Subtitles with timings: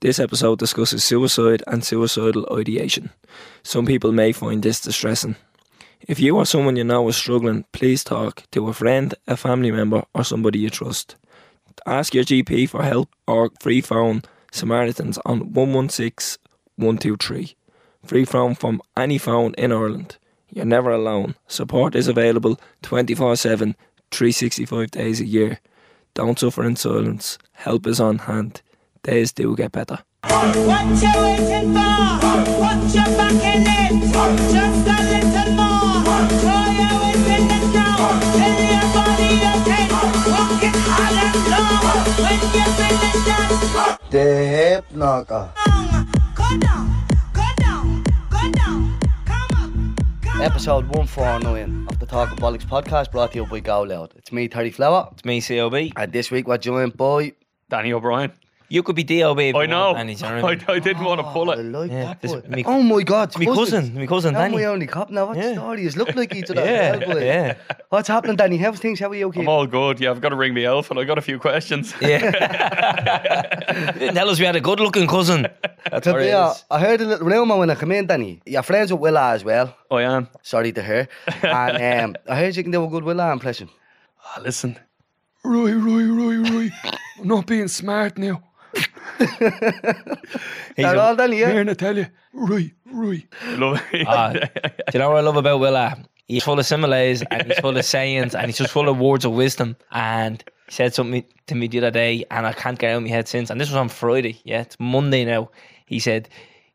[0.00, 3.10] This episode discusses suicide and suicidal ideation.
[3.64, 5.34] Some people may find this distressing.
[6.06, 9.72] If you or someone you know is struggling, please talk to a friend, a family
[9.72, 11.16] member, or somebody you trust.
[11.84, 14.22] Ask your GP for help or free phone
[14.52, 16.38] Samaritans on 116
[16.76, 17.56] 123.
[18.04, 20.16] Free phone from any phone in Ireland.
[20.48, 21.34] You're never alone.
[21.48, 23.74] Support is available 24 7,
[24.12, 25.58] 365 days a year.
[26.14, 27.36] Don't suffer in silence.
[27.52, 28.62] Help is on hand.
[29.08, 29.98] Days do get better.
[30.24, 32.20] What you waiting for?
[32.60, 33.94] Put your back in it.
[34.52, 36.28] Just a little more.
[36.36, 38.20] Throw your weight in it now.
[38.36, 39.84] Tell your body okay.
[40.28, 42.04] Walk it hard and long.
[42.20, 45.52] When you finish that The hip knocker.
[45.64, 46.84] song, go down,
[47.32, 48.98] go down, go down.
[49.24, 50.50] Come up, come up.
[50.52, 54.12] Episode 149 of the Talk of Bollocks podcast brought to you by Go Loud.
[54.16, 55.08] It's me, Terry Flower.
[55.12, 55.92] It's me, COB.
[55.96, 57.32] And this week we're joined by.
[57.70, 58.32] Danny O'Brien.
[58.70, 59.38] You could be DOB.
[59.40, 59.92] if I know.
[59.92, 60.72] want, Danny, you know I, what I?
[60.74, 61.62] I didn't want to pull I it.
[61.64, 62.42] like Yeah, that this- boy.
[62.48, 64.52] me- oh my god, me cousin, me cousin Danny.
[64.52, 64.62] Danny.
[64.64, 65.26] my only cop now.
[65.26, 65.54] What Yeah.
[65.54, 66.62] stories look like each other.
[66.64, 67.24] Yeah, as well, boy.
[67.24, 67.54] yeah.
[67.88, 68.58] What's happening, Danny?
[68.58, 69.00] How's things?
[69.00, 69.28] How are you?
[69.28, 69.40] Okay?
[69.40, 70.00] I'm all good.
[70.00, 71.94] Yeah, I've got to ring the elf and I got a few questions.
[72.02, 72.24] Yeah.
[73.74, 75.46] you didn't tell us we had a good looking cousin.
[75.90, 76.64] That's So, what it yeah, is.
[76.70, 78.40] I heard a little rumour when I come in, Danny.
[78.44, 79.74] You're friends with Willa as well.
[79.90, 80.28] I am.
[80.42, 81.08] Sorry to hear.
[81.42, 83.70] And um, I heard you can do a good Willa impression.
[84.22, 84.78] Ah, listen.
[85.44, 86.70] Roy, Roy, Roy, Roy.
[87.18, 88.42] I'm not being smart now.
[89.18, 89.28] He's
[90.84, 91.38] That a- all, Danny?
[91.40, 91.52] Yeah.
[91.52, 92.06] Here, I tell you.
[92.32, 93.24] Roy, Roy.
[93.56, 94.06] Love it.
[94.06, 94.40] Ah, do
[94.94, 95.96] you know what I love about Willa?
[96.26, 99.24] He's full of similes and he's full of sayings and he's just full of words
[99.24, 99.76] of wisdom.
[99.92, 102.96] And he said something to me the other day and I can't get it out
[102.98, 103.50] of my head since.
[103.50, 104.40] And this was on Friday.
[104.44, 105.50] Yeah, it's Monday now.
[105.86, 106.28] He said,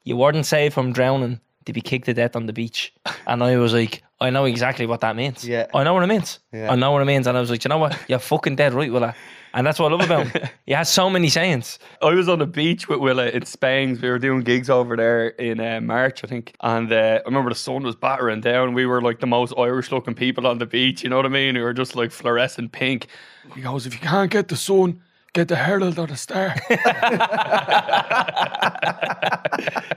[0.03, 2.93] You weren't saved from drowning to be kicked to death on the beach.
[3.27, 5.47] And I was like, I know exactly what that means.
[5.47, 5.67] Yeah.
[5.73, 6.39] I know what it means.
[6.51, 6.71] Yeah.
[6.71, 7.27] I know what it means.
[7.27, 7.97] And I was like, you know what?
[8.09, 9.15] You're fucking dead right, Willa.
[9.55, 10.49] And that's what I love about him.
[10.65, 11.77] He has so many sayings.
[12.01, 13.99] I was on the beach with Willa in Spain.
[14.01, 16.55] We were doing gigs over there in uh, March, I think.
[16.61, 18.73] And uh, I remember the sun was battering down.
[18.73, 21.03] We were like the most Irish looking people on the beach.
[21.03, 21.55] You know what I mean?
[21.55, 23.07] We were just like fluorescent pink.
[23.53, 25.01] He goes, if you can't get the sun,
[25.33, 26.55] get the Herald or the Star.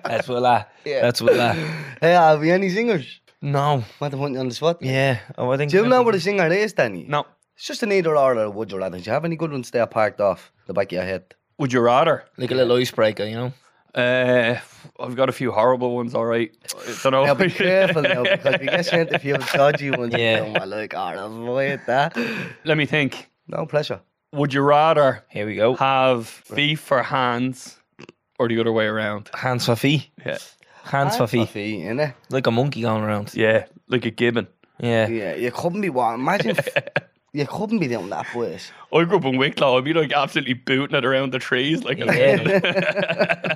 [0.05, 0.67] That's Willa.
[0.85, 1.01] Yeah.
[1.03, 1.53] That's Willa.
[2.01, 3.21] Hey, have you any singers?
[3.43, 3.85] No.
[4.01, 4.79] Want to put you on the spot?
[4.83, 5.19] Yeah.
[5.39, 7.05] Oh, I think Do you know what a singer is, Danny?
[7.09, 7.25] no.
[7.57, 8.99] It's just an either or or a would you rather.
[8.99, 11.35] Do you have any good ones there parked off the back of your head?
[11.59, 12.25] Would you rather?
[12.37, 13.53] Like a little icebreaker, you know?
[13.95, 14.59] Uh,
[15.01, 16.55] I've got a few horrible ones, all right.
[16.87, 17.25] I don't know.
[17.25, 20.13] Now be careful now because we get sent a few dodgy ones.
[20.13, 20.45] Yeah.
[20.45, 20.63] Yeah.
[20.63, 22.15] I'm like, oh, avoid that.
[22.65, 23.31] Let me think.
[23.49, 24.01] No pleasure.
[24.33, 25.77] Would you rather Here we go.
[25.77, 27.79] have feet for hands
[28.39, 29.31] or the other way around?
[29.33, 30.11] Hands for feet.
[30.27, 30.39] Yeah.
[30.85, 31.49] Hands for feet.
[31.49, 32.13] feet, innit?
[32.29, 33.35] Like a monkey going around.
[33.35, 34.47] Yeah, like a gibbon.
[34.79, 35.09] Yeah.
[35.09, 36.21] Yeah, you couldn't be one.
[36.21, 36.69] Imagine if
[37.37, 38.73] you couldn't be doing that, boys.
[38.93, 39.77] I grew up in Wicklow.
[39.77, 41.85] I'd be like absolutely booting it around the trees.
[41.85, 43.55] Like a Yeah.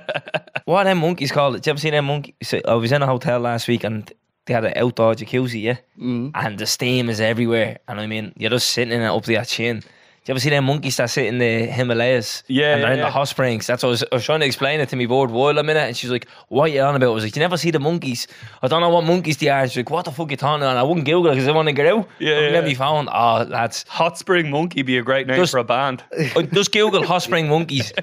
[0.66, 1.54] what are them monkeys called?
[1.54, 2.34] Did you ever see them monkeys?
[2.42, 4.12] So I was in a hotel last week and
[4.44, 5.78] they had an outdoor jacuzzi, yeah?
[5.98, 6.32] Mm.
[6.34, 7.78] And the steam is everywhere.
[7.88, 9.82] And I mean, you're just sitting in it up to your chin.
[10.30, 12.44] Do you ever see them monkeys that sit in the Himalayas?
[12.46, 13.66] Yeah, And they're yeah, in the hot springs.
[13.66, 15.64] That's what I was, I was trying to explain it to me board while a
[15.64, 15.80] minute.
[15.88, 17.08] And she's like, what are you on about?
[17.08, 18.28] I was like, you never see the monkeys?
[18.62, 19.66] I don't know what monkeys they are.
[19.66, 20.70] She's like, what the fuck you talking about?
[20.70, 22.08] And I wouldn't Google it because I want to get out.
[22.20, 22.50] Yeah, I yeah.
[22.52, 23.08] get me phone.
[23.10, 23.84] Oh, lads.
[23.88, 26.04] Hot Spring Monkey be a great name Just- for a band.
[26.16, 27.92] Uh, Just Google hot spring monkeys.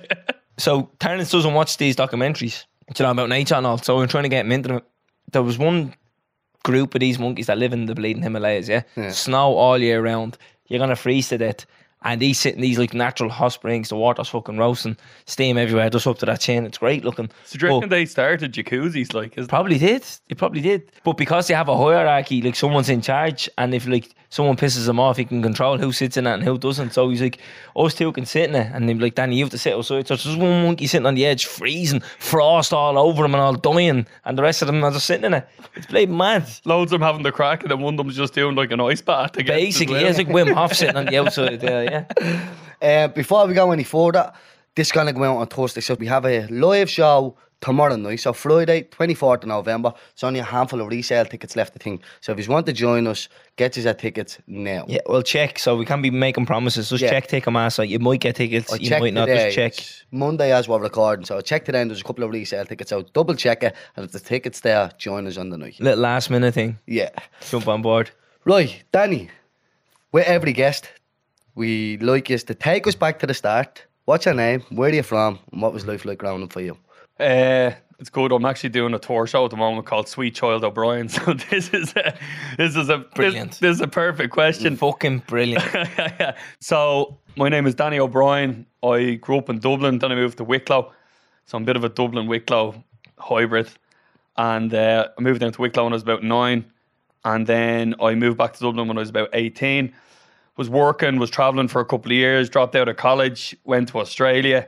[0.58, 2.66] So Terence doesn't watch these documentaries,
[2.98, 3.78] you know, about nature and all.
[3.78, 4.82] So I'm trying to get him into them.
[5.32, 5.94] There was one
[6.64, 8.82] group of these monkeys that live in the bleeding Himalayas, yeah?
[8.96, 9.12] Yeah.
[9.12, 10.38] Snow all year round.
[10.68, 11.66] You're gonna freeze to death.
[12.04, 15.90] And these sit in these like natural hot springs, the water's fucking roasting, steam everywhere,
[15.90, 16.66] just up to that chin.
[16.66, 17.30] It's great looking.
[17.44, 19.14] So do you reckon But- they started jacuzzis?
[19.14, 20.06] Like, Probably did.
[20.30, 20.92] It probably did.
[21.04, 24.86] But because they have a hierarchy, like someone's in charge, and if like someone pisses
[24.86, 26.92] them off, he can control who sits in it and who doesn't.
[26.94, 27.40] So he's like,
[27.76, 30.08] us two can sit in it, and they're like, Danny, you have to sit outside.
[30.08, 33.42] So there's just one monkey sitting on the edge, freezing, frost all over him and
[33.42, 35.48] all dying, and the rest of them are just sitting in it.
[35.76, 36.48] It's bloody mad.
[36.66, 38.82] loads of them having the crack, and then one of them's just doing like an
[38.82, 39.38] ice bath.
[39.38, 40.04] against as Basically, well.
[40.04, 41.84] yeah, it's like Wim Hof sitting on the outside there,
[42.22, 42.50] yeah.
[42.82, 44.32] Uh, before we go any further,
[44.76, 45.82] this is going to go out on Thursday.
[45.82, 48.20] So we have a live show tomorrow night.
[48.20, 49.94] So Friday, 24th of November.
[50.14, 52.02] It's only a handful of resale tickets left, I think.
[52.22, 54.86] So if you want to join us, get your tickets now.
[54.88, 55.60] Yeah, well, check.
[55.60, 56.90] So we can't be making promises.
[56.90, 57.10] Just Yeah.
[57.10, 57.88] check Ticketmaster.
[57.88, 59.26] You might get tickets, I you might not.
[59.26, 59.78] today, Just check.
[59.78, 61.26] it's Monday as we're recording.
[61.26, 63.12] So check today and there's a couple of resale tickets out.
[63.14, 63.76] Double check it.
[63.96, 65.80] And if the tickets there, join us on the night.
[65.80, 66.78] Little last minute thing.
[66.86, 67.10] Yeah.
[67.50, 68.12] Jump on board.
[68.46, 69.30] Right, Danny,
[70.14, 70.90] with every guest,
[71.56, 73.84] we like you to take us back to the start.
[74.06, 74.62] What's your name?
[74.70, 75.40] Where are you from?
[75.52, 76.78] And what was life like growing up for you?
[77.20, 78.32] Uh, it's good.
[78.32, 81.10] I'm actually doing a tour show at the moment called Sweet Child O'Brien.
[81.18, 82.16] So this is a,
[82.58, 83.52] this is a Brilliant.
[83.52, 84.76] This, this is a perfect question.
[84.76, 85.64] Fucking brilliant.
[86.60, 88.68] so my name is Danny O'Brien.
[88.84, 90.92] I grew up in Dublin, then I moved to Wicklow.
[91.46, 92.84] So I'm a bit of a Dublin Wicklow
[93.18, 93.70] hybrid.
[94.38, 96.66] And uh, I moved down to Wicklow when I was about nine.
[97.26, 99.92] And then I moved back to Dublin when I was about 18.
[100.58, 104.00] Was working, was traveling for a couple of years, dropped out of college, went to
[104.00, 104.68] Australia.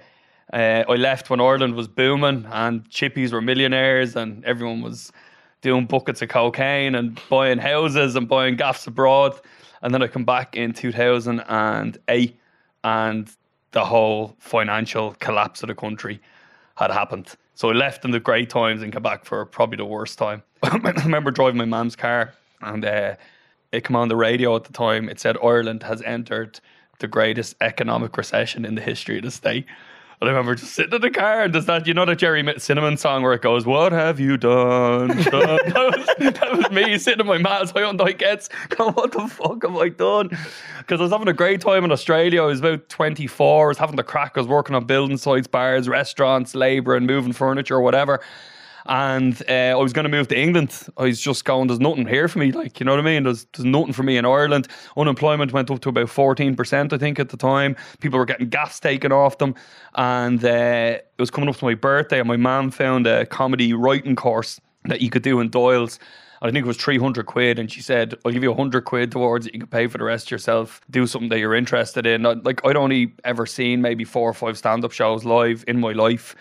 [0.52, 5.12] Uh, I left when Ireland was booming and chippies were millionaires and everyone was
[5.62, 9.40] doing buckets of cocaine and buying houses and buying gaffs abroad.
[9.82, 12.40] And then I come back in 2008
[12.84, 13.32] and
[13.72, 16.20] the whole financial collapse of the country
[16.76, 17.36] had happened.
[17.54, 20.44] So I left in the great times and came back for probably the worst time.
[20.64, 23.16] I remember driving my mum's car and uh,
[23.72, 25.10] it came on the radio at the time.
[25.10, 26.60] It said Ireland has entered
[27.00, 29.66] the greatest economic recession in the history of the state.
[30.22, 32.98] I remember just sitting in the car and there's that, you know, that Gerry Cinnamon
[32.98, 35.08] song where it goes, What have you done?
[35.08, 39.28] done?" that, was, that was me sitting in my Matt's Hyundai Gets going, What the
[39.30, 40.28] fuck have I done?
[40.80, 42.44] Because I was having a great time in Australia.
[42.44, 43.66] I was about 24.
[43.66, 44.34] I was having the crack.
[44.36, 48.20] I was working on building sites, bars, restaurants, labour, and moving furniture whatever.
[48.90, 50.88] And uh, I was going to move to England.
[50.98, 52.52] I was just going, there's nothing here for me.
[52.52, 53.24] Like, you know what I mean?
[53.24, 54.68] There's, there's nothing for me in Ireland.
[54.98, 57.76] Unemployment went up to about 14%, I think, at the time.
[58.00, 59.54] People were getting gas taken off them.
[59.94, 63.74] And uh, it was coming up to my birthday, and my mum found a comedy
[63.74, 66.00] writing course that you could do in Doyle's.
[66.42, 67.60] I think it was 300 quid.
[67.60, 69.54] And she said, I'll give you 100 quid towards it.
[69.54, 70.82] You can pay for the rest yourself.
[70.90, 72.24] Do something that you're interested in.
[72.24, 75.92] Like, I'd only ever seen maybe four or five stand up shows live in my
[75.92, 76.36] life.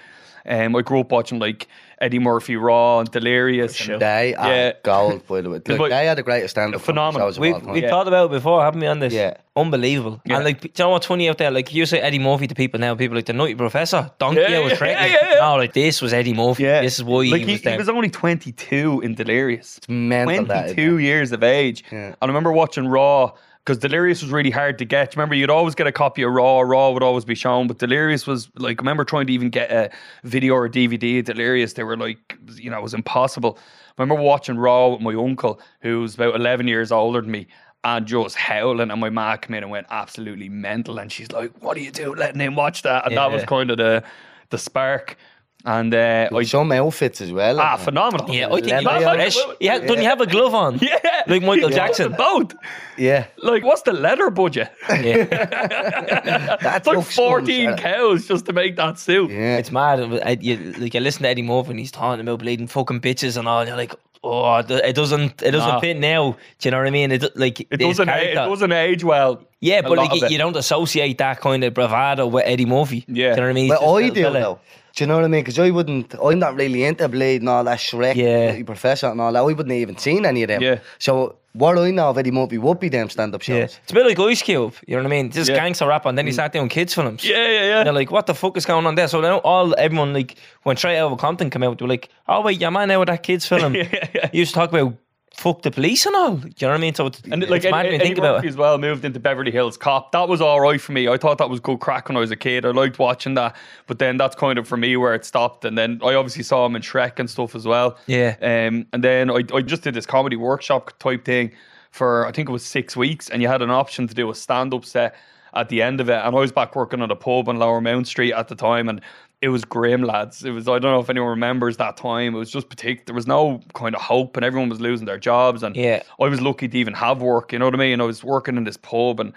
[0.49, 1.69] Um, I grew up watching like
[2.00, 3.87] Eddie Murphy Raw and Delirious.
[3.89, 4.73] and- They are Yeah.
[4.83, 5.61] gold, by the way.
[5.69, 7.29] Like, But- they are the greatest stand-up Phenomenal.
[7.29, 7.73] of We all time.
[7.73, 7.91] we Yeah.
[7.91, 8.87] talked about it before, haven't we?
[8.87, 9.35] On this, Yeah.
[9.56, 10.21] unbelievable.
[10.25, 10.37] Yeah.
[10.37, 11.50] And like, do you know what's funny out there?
[11.50, 14.56] Like, you say Eddie Murphy to people now, people like the Nutty Professor, Donkey, Yeah,
[14.56, 15.11] I was yeah, pregnant.
[15.11, 15.41] yeah, yeah.
[15.41, 16.62] No, like this was Eddie Murphy.
[16.62, 16.81] Yeah.
[16.83, 17.73] This is why like he he, was there.
[17.73, 19.81] he was only 22 in Delirious.
[19.89, 21.85] mental, that, isn't 22 years of age.
[21.93, 21.99] Yeah.
[22.06, 23.33] And I remember watching Raw
[23.69, 25.15] because Delirious was really hard to get.
[25.15, 26.61] Remember, you'd always get a copy of Raw.
[26.61, 29.91] Raw would always be shown, but Delirious was like, remember trying to even get a
[30.25, 31.75] video or a DVD of Delirious.
[31.75, 33.59] They were like, you know, it was impossible.
[33.59, 37.47] I remember watching Raw with my uncle, who was about 11 years older than me.
[37.85, 40.99] And just howling, and my ma came in and went absolutely mental.
[40.99, 43.71] And she's like, "What do you do, letting him watch that?" And that was kind
[43.71, 44.03] of the
[44.50, 45.17] the spark.
[45.65, 47.59] And uh, I, Some outfits as well.
[47.61, 48.33] ah, like, phenomenal.
[48.35, 49.15] yeah, I think he Leather, was yeah.
[49.15, 49.37] fresh.
[49.61, 50.79] Yeah, doesn't he have a glove on?
[50.83, 51.77] Yeah, Like Michael Yeah.
[51.77, 52.13] Jackson.
[52.13, 52.55] Both.
[52.97, 53.27] yeah.
[53.43, 54.71] Like, what's the leather budget?
[54.89, 55.25] Yeah.
[56.63, 59.31] That's like 14 cows just to make that suit.
[59.31, 59.57] Yeah.
[59.59, 60.01] It's mad.
[60.25, 63.37] I, you, like you listen to Eddie Murphy and he's talking about bleeding fucking bitches
[63.37, 63.61] and all.
[63.61, 65.81] And you're like, oh, it doesn't, it doesn't Nah.
[65.81, 66.37] fit now.
[66.61, 67.13] Do you know what I mean?
[67.13, 69.43] It do- like It doesn't, age, it doesn't age well.
[69.61, 73.05] Yeah, but like you, you don't associate that kind of bravado with Eddie Murphy.
[73.09, 73.15] Yeah.
[73.15, 73.65] do you know what I mean?
[73.65, 74.61] He's Well, just a I little do though.
[74.94, 75.43] Do you know what I mean?
[75.43, 78.49] Because I wouldn't, I'm not really into Blade and all that Shrek, Yeah.
[78.50, 79.38] Nutty Professor and all that.
[79.38, 80.62] I wouldn't even seen any of them.
[80.62, 80.81] Yeah.
[80.99, 83.81] So what I know of Eddie Murphy would be them stand-up Yeah, shows.
[83.82, 84.75] it's a bit like Ice Cube.
[84.87, 85.31] You know what I mean?
[85.31, 85.56] Just Yeah.
[85.56, 86.37] gangster rap, and then he mm.
[86.37, 87.25] sat doing kids films.
[87.25, 87.79] Yeah, yeah, yeah.
[87.79, 89.08] And they're like, what the fuck is going on there?
[89.08, 92.08] So now all everyone like when Straight Out of Compton came out, they were like,
[92.29, 93.75] oh wait, your man now with that kids film.
[93.79, 94.31] Yeah, yeah.
[94.32, 94.94] You used to talk about
[95.38, 96.37] fuck the police and all.
[96.37, 96.94] Do you know what I mean?
[96.94, 98.49] So it's, And it's like mad when Eddie, you think about it.
[98.49, 100.11] as well moved into Beverly Hills Cop.
[100.12, 101.06] That was all right for me.
[101.08, 102.67] I thought that was good crack when I was a kid.
[102.67, 103.55] I liked watching that.
[103.87, 105.64] But then that's kind of for me where it stopped.
[105.64, 107.96] And then I obviously saw him in Shrek and stuff as well.
[108.06, 108.35] Yeah.
[108.43, 111.52] Um, and then I, I just did this comedy workshop type thing
[111.90, 114.35] for I think it was six weeks, and you had an option to do a
[114.35, 115.14] stand up set
[115.55, 116.14] at the end of it.
[116.25, 118.88] And I was back working at a pub on Lower Mount Street at the time,
[118.88, 119.00] and
[119.40, 120.44] it was grim, lads.
[120.44, 122.35] It was I don't know if anyone remembers that time.
[122.35, 123.04] It was just particular.
[123.07, 125.62] There was no kind of hope, and everyone was losing their jobs.
[125.62, 126.02] And Yeah.
[126.21, 127.52] I was lucky to even have work.
[127.52, 128.00] You know what I mean?
[128.00, 129.33] I was working in this pub and.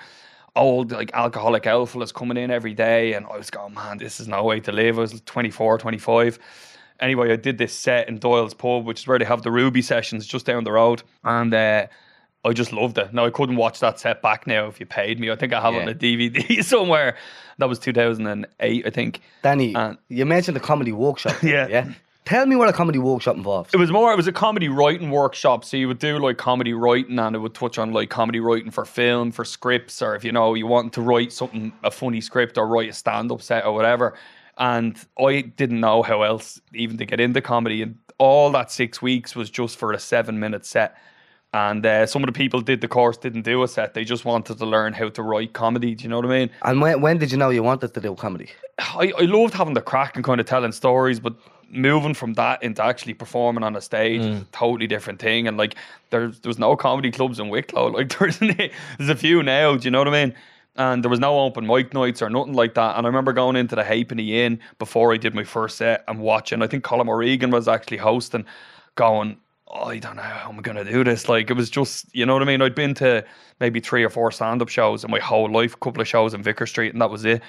[0.53, 4.27] Old like alcoholic alpha coming in every day, and I was going, man, this is
[4.27, 4.97] no way to live.
[4.97, 6.39] I was 24, 25
[7.01, 9.81] anyway, I did this set in Doyle's Pub, which is where they have the Ruby
[9.81, 11.03] sessions just down the road.
[11.23, 11.87] And uh,
[12.43, 13.13] I just loved it.
[13.13, 15.29] Now, I couldn't watch that set back now if you paid me.
[15.29, 17.15] I think I have it on a DVD somewhere.
[17.59, 19.21] That was 2008, I think.
[19.43, 21.35] Danny, And- you mentioned the comedy workshop.
[21.43, 21.67] Yeah.
[21.67, 21.93] Yeah.
[22.23, 23.73] Tell me what a comedy workshop involves.
[23.73, 25.65] It was more, it was a comedy writing workshop.
[25.65, 28.69] So you would do like comedy writing and it would touch on like comedy writing
[28.69, 32.21] for film, for scripts, or if you know, you want to write something, a funny
[32.21, 34.13] script or write a stand up set or whatever.
[34.57, 37.81] And I didn't know how else even to get into comedy.
[37.81, 40.95] And all that six weeks was just for a seven minute set.
[41.53, 43.93] And uh, some of the people did the course didn't do a set.
[43.93, 45.95] They just wanted to learn how to write comedy.
[45.95, 46.49] Do you know what I mean?
[46.61, 48.49] And when, when did you know you wanted to do comedy?
[48.79, 51.35] I, I loved having the crack and kind of telling stories, but
[51.69, 55.47] moving from that into actually performing on a stage is a totally different thing.
[55.47, 55.75] And like,
[56.09, 57.87] there's there's no comedy clubs in Wicklow.
[57.91, 59.75] Like, there's there's a few now.
[59.75, 60.35] Do you know what I mean?
[60.77, 62.97] And there was no open mic nights or nothing like that.
[62.97, 66.19] And I remember going into the Halfpenny Inn before I did my first set and
[66.19, 66.61] watching.
[66.61, 68.45] I think Colm O'Regan was actually hosting,
[68.95, 69.37] going.
[69.71, 71.29] "Oh, I don't know how I'm gonna do this.
[71.29, 72.61] Like it was just, you know what I mean.
[72.61, 73.23] I'd been to
[73.59, 76.43] maybe three or four stand-up shows in my whole life, a couple of shows in
[76.43, 77.41] Vicar Street, and that was it.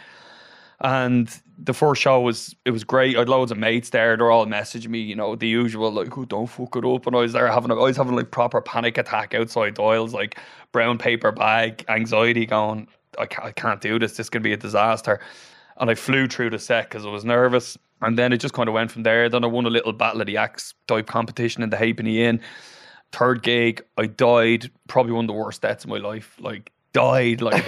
[0.81, 3.17] And the first show was it was great.
[3.17, 4.17] I had loads of mates there.
[4.17, 7.15] They're all messaging me, you know, the usual like, "Oh, don't fuck it up." And
[7.17, 10.39] I was there having, I was having like proper panic attack outside Doyle's, like
[10.73, 12.89] brown paper bag, anxiety, going,
[13.19, 14.17] "I can't, I can't do this.
[14.17, 15.21] This could be a disaster."
[15.79, 17.79] And I flew through the set because I was nervous.
[18.03, 19.29] And then it just kind of went from there.
[19.29, 22.41] Then I won a little Battle of the Axe type competition in the Halfpenny Inn.
[23.13, 24.71] Third gig, I died.
[24.89, 26.37] Probably one of the worst deaths of my life.
[26.41, 27.65] Like died like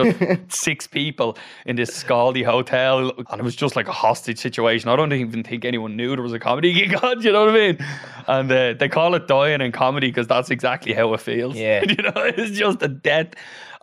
[0.49, 4.97] six people in this scaldy hotel and it was just like a hostage situation i
[4.97, 7.59] don't even think anyone knew there was a comedy gig on you know what i
[7.73, 7.79] mean
[8.27, 11.83] and uh, they call it dying in comedy because that's exactly how it feels Yeah.
[11.89, 13.29] you know it's just a death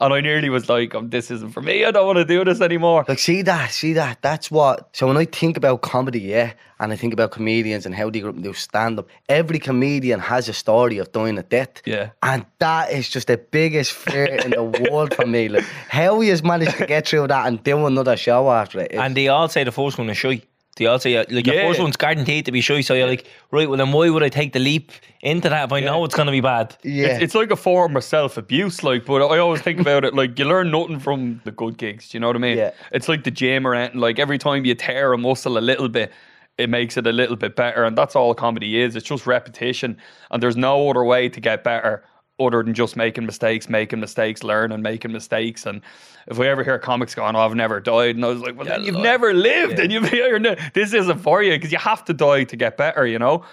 [0.02, 2.44] and i nearly was like um, this isn't for me i don't want to do
[2.44, 4.22] this anymore Like, see that, see that.
[4.22, 4.90] That's what.
[4.94, 8.20] So when I think about comedy, yeah, and I think about comedians and how they
[8.22, 11.82] grew up and do stand up, every comedian has a story of dying a death.
[11.86, 12.10] Yeah.
[12.24, 15.48] And that is just the biggest fear in the world for me.
[15.50, 18.92] Like, how he has managed to get through that and do another show after it.
[18.94, 20.42] is- And they all say the first one is shy.
[20.78, 21.68] They all say uh, like your Yeah.
[21.68, 22.80] first one's guaranteed to be shy.
[22.82, 25.72] So you're like, right, well then why would I take the leap into that if
[25.74, 26.76] I know it's gonna be bad?
[26.84, 27.08] yeah.
[27.08, 29.06] It's, it's like a form of self abuse, like.
[29.06, 32.10] But I always think about it like you learn nothing from the good gigs.
[32.10, 32.58] Do you know what I mean?
[32.58, 32.72] Yeah.
[32.92, 34.00] It's like the gym or anything.
[34.00, 36.12] Like every time you tear a muscle a little bit,
[36.58, 38.96] it makes it a little bit better, and that's all comedy is.
[38.96, 39.98] It's just repetition,
[40.32, 42.04] and there's no other way to get better
[42.46, 45.66] other than just making mistakes, making mistakes, learning, making mistakes.
[45.66, 45.82] And
[46.28, 48.66] if we ever hear comics going, "Oh, I've never died," and I was like, "Well,
[48.66, 52.14] then you've never lived, and you've ne- this isn't for you because you have to
[52.14, 53.44] die to get better," you know.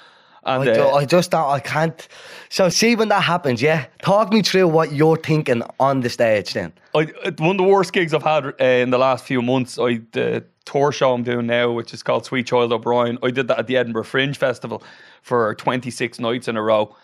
[0.45, 2.09] And I, uh, I just don't, I can't.
[2.49, 3.87] So see when that happens, yeah.
[4.03, 6.73] Talk me through what you're thinking on the stage then.
[6.95, 7.05] I,
[7.39, 10.45] one of the worst gigs I've had uh, in the last few months, I the
[10.65, 13.19] tour show I'm doing now, which is called Sweet Child O'Brien.
[13.23, 14.83] I did that at the Edinburgh Fringe Festival
[15.23, 16.95] for 26 nights in a row,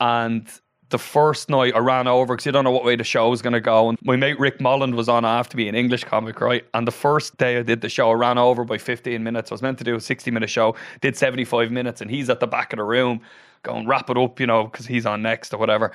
[0.00, 0.46] and
[0.92, 3.42] the first night I ran over because you don't know what way the show was
[3.42, 3.88] going to go.
[3.88, 6.64] And my mate Rick Molland was on after me, an English comic, right?
[6.74, 9.50] And the first day I did the show, I ran over by 15 minutes.
[9.50, 12.38] I was meant to do a 60 minute show, did 75 minutes, and he's at
[12.38, 13.20] the back of the room
[13.62, 15.92] going, wrap it up, you know, because he's on next or whatever.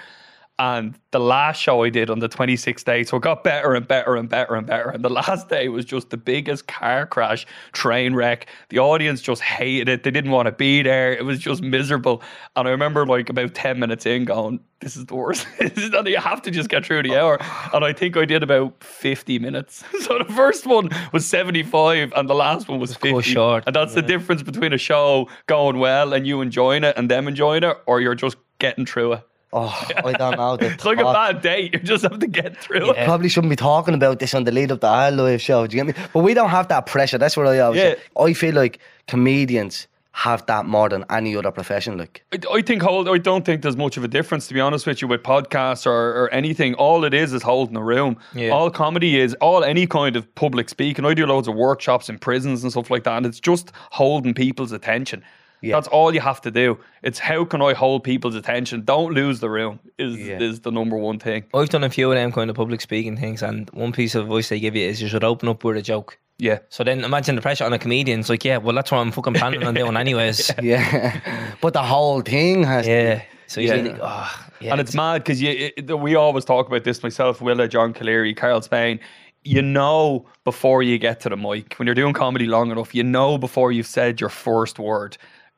[0.59, 3.87] And the last show I did on the 26th day, so it got better and
[3.87, 4.89] better and better and better.
[4.89, 8.47] And the last day was just the biggest car crash, train wreck.
[8.69, 10.01] The audience just hated it.
[10.03, 11.13] They didn't want to be there.
[11.13, 12.23] It was just miserable.
[12.55, 15.45] And I remember like about 10 minutes in going, this is the worst.
[15.59, 17.37] This is- you have to just get through the hour.
[17.73, 19.83] And I think I did about 50 minutes.
[20.07, 23.11] So the first one was 75 and the last one was 50.
[23.11, 26.95] cut short, And that's the difference between a show going well and you enjoying it
[26.97, 29.26] and them enjoying it, or you're just getting through it.
[29.53, 30.57] Oh, I don't know.
[30.57, 31.73] The It's like a thought- bad date.
[31.73, 33.05] You just have to get through it.
[33.05, 35.65] Probably shouldn't be talking about this on the lead up to our live show.
[35.67, 36.03] Do you get me?
[36.13, 37.17] But we don't have that pressure.
[37.17, 37.95] That's what I always say.
[38.19, 41.95] I feel like comedians have that more than any other profession.
[41.97, 43.07] Like, I, I think hold.
[43.07, 45.85] I don't think there's much of a difference to be honest with you with podcasts
[45.85, 46.73] or, or anything.
[46.73, 48.17] All it is is holding a room.
[48.33, 48.49] Yeah.
[48.49, 51.05] All comedy is all any kind of public speaking.
[51.05, 54.33] I do loads of workshops in prisons and stuff like that, and it's just holding
[54.33, 55.23] people's attention.
[55.61, 55.75] Yeah.
[55.75, 56.77] That's all you have to do.
[57.01, 58.83] It's how can I hold people's attention?
[58.85, 59.79] Don't lose the room.
[59.97, 60.39] Is Yeah.
[60.39, 61.45] is the number one thing.
[61.53, 64.23] I've done a few of them kind of public speaking things, and one piece of
[64.25, 66.17] advice they give you is you should open up with a joke.
[66.39, 66.59] Yeah.
[66.69, 68.19] So then imagine the pressure on a comedian.
[68.19, 70.51] It's like, yeah, well, that's what I'm fucking planning on doing anyways.
[70.61, 71.19] yeah.
[71.61, 72.85] but the whole thing has.
[72.85, 73.21] to- Yeah.
[73.47, 73.71] So Yeah.
[73.81, 74.71] think, oh, yeah.
[74.73, 78.61] and it's mad because it, we always talk about this myself, Willa, John Colleary, Karl
[78.61, 78.99] Spain.
[79.43, 83.03] You know before you get to the mic when you're doing comedy long enough, you
[83.03, 85.17] know before you've said your first word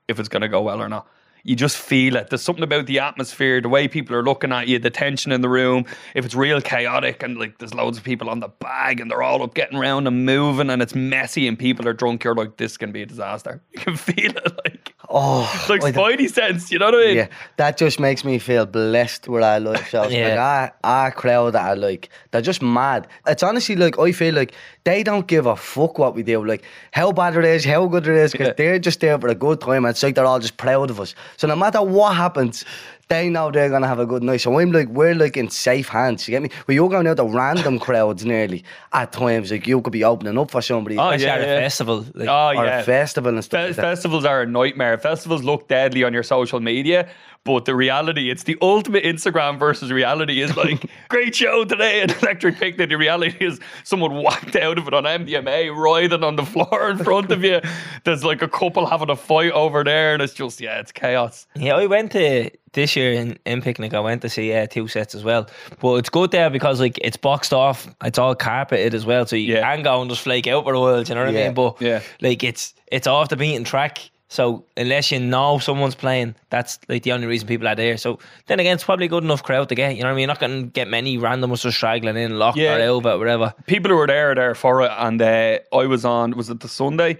[0.10, 1.08] if it's going to go well or not.
[1.43, 2.29] You just feel it.
[2.29, 5.41] There's something about the atmosphere, the way people are looking at you, the tension in
[5.41, 5.86] the room.
[6.15, 9.24] If it's real chaotic and like there's loads of people on the bag and they're
[9.24, 12.58] all up getting around and moving and it's messy and people are drunk, you're like,
[12.58, 13.62] this can be a disaster.
[13.74, 16.72] You can feel it like Oh, like I don't- Spidey sense.
[16.72, 17.15] You know what I mean?
[17.17, 17.27] Yeah,
[17.58, 19.88] that just makes me feel blessed where I live.
[19.88, 20.12] shows.
[20.13, 20.29] Yeah.
[20.29, 23.08] Like our, our crowd that I like, they're just mad.
[23.25, 24.53] It's honestly like, I feel like
[24.84, 26.46] they don't give a fuck what we do.
[26.46, 28.53] Like, how bad it is, how good it is, because Yeah.
[28.58, 29.84] they're just there for a good time.
[29.86, 31.15] And it's like they're all just proud of us.
[31.38, 32.66] So no matter what happens,
[33.08, 34.38] they know they're going to have a good night.
[34.42, 36.28] So I'm like, we're like in safe hands.
[36.28, 36.50] You get me?
[36.68, 39.52] Well, you're going out to random crowds nearly at times.
[39.52, 40.98] Like, you could be opening up for somebody.
[40.98, 41.60] Oh, yeah, at a yeah.
[41.60, 42.06] festival.
[42.14, 42.80] Like, Oh, or yeah.
[42.80, 43.62] a festival and stuff.
[43.62, 44.98] Fe- like festivals are a nightmare.
[45.00, 47.10] Festivals look deadly on your social media,
[47.46, 52.22] but the reality, it's the ultimate Instagram versus reality is like, great show today at
[52.22, 52.89] Electric Picnic.
[52.89, 56.98] The reality is someone whacked out of it on MDMA, writhing on the floor in
[56.98, 57.62] front of you.
[58.03, 61.48] There's like a couple having a fight over there, and it's just, yeah, it's chaos.
[61.55, 63.93] Yeah, I went to this year in, in picnic.
[63.96, 65.48] I went to see uh, two sets as well,
[65.79, 67.88] but it's good there because like it's boxed off.
[68.03, 69.62] It's all carpeted as well, so you Yeah.
[69.75, 71.01] can go and just flake out for a while.
[71.01, 71.53] You know what I mean?
[71.55, 72.01] But Yeah.
[72.22, 74.12] like it's it's off the beaten track.
[74.32, 77.98] So unless you know someone's playing, that's like the only reason people are there.
[77.98, 79.96] So then again, it's probably a good enough crowd to get.
[79.96, 80.22] You know what I mean?
[80.22, 82.76] You're not going to get many randomers just straggling in, lock Yeah.
[82.76, 83.54] or Elva, whatever.
[83.66, 86.38] people who were there are there for it, and uh, I was on.
[86.38, 87.18] Was it the Sunday?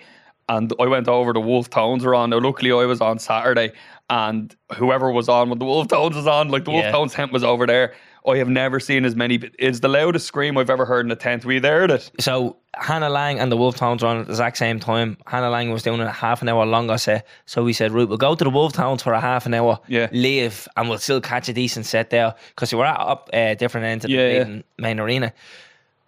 [0.50, 1.34] And I went over.
[1.34, 2.30] The Wolfe Tones were on.
[2.32, 3.72] Now, luckily, I was on Saturday,
[4.10, 6.92] and whoever was on when the Wolfe Tones was on, like the Wolf Yeah.
[6.92, 7.94] Tones tent was over there.
[8.28, 9.36] I have never seen as many.
[9.58, 11.46] It's the loudest scream I've ever heard in a tent.
[11.46, 12.12] Were you there at it?
[12.20, 15.18] So Hannah Lang and the Wolfe Tones were on at the exact same time.
[15.26, 17.26] Hannah Lang was doing a half an hour longer set.
[17.46, 19.80] So we said, right, we'll go to the Wolfe Tones for a half an hour,
[19.88, 20.10] Yeah.
[20.12, 22.36] leave, and we'll still catch a decent set there.
[22.50, 24.44] Because we were at up uh, different ends of Yeah, the yeah.
[24.44, 25.34] main, main arena.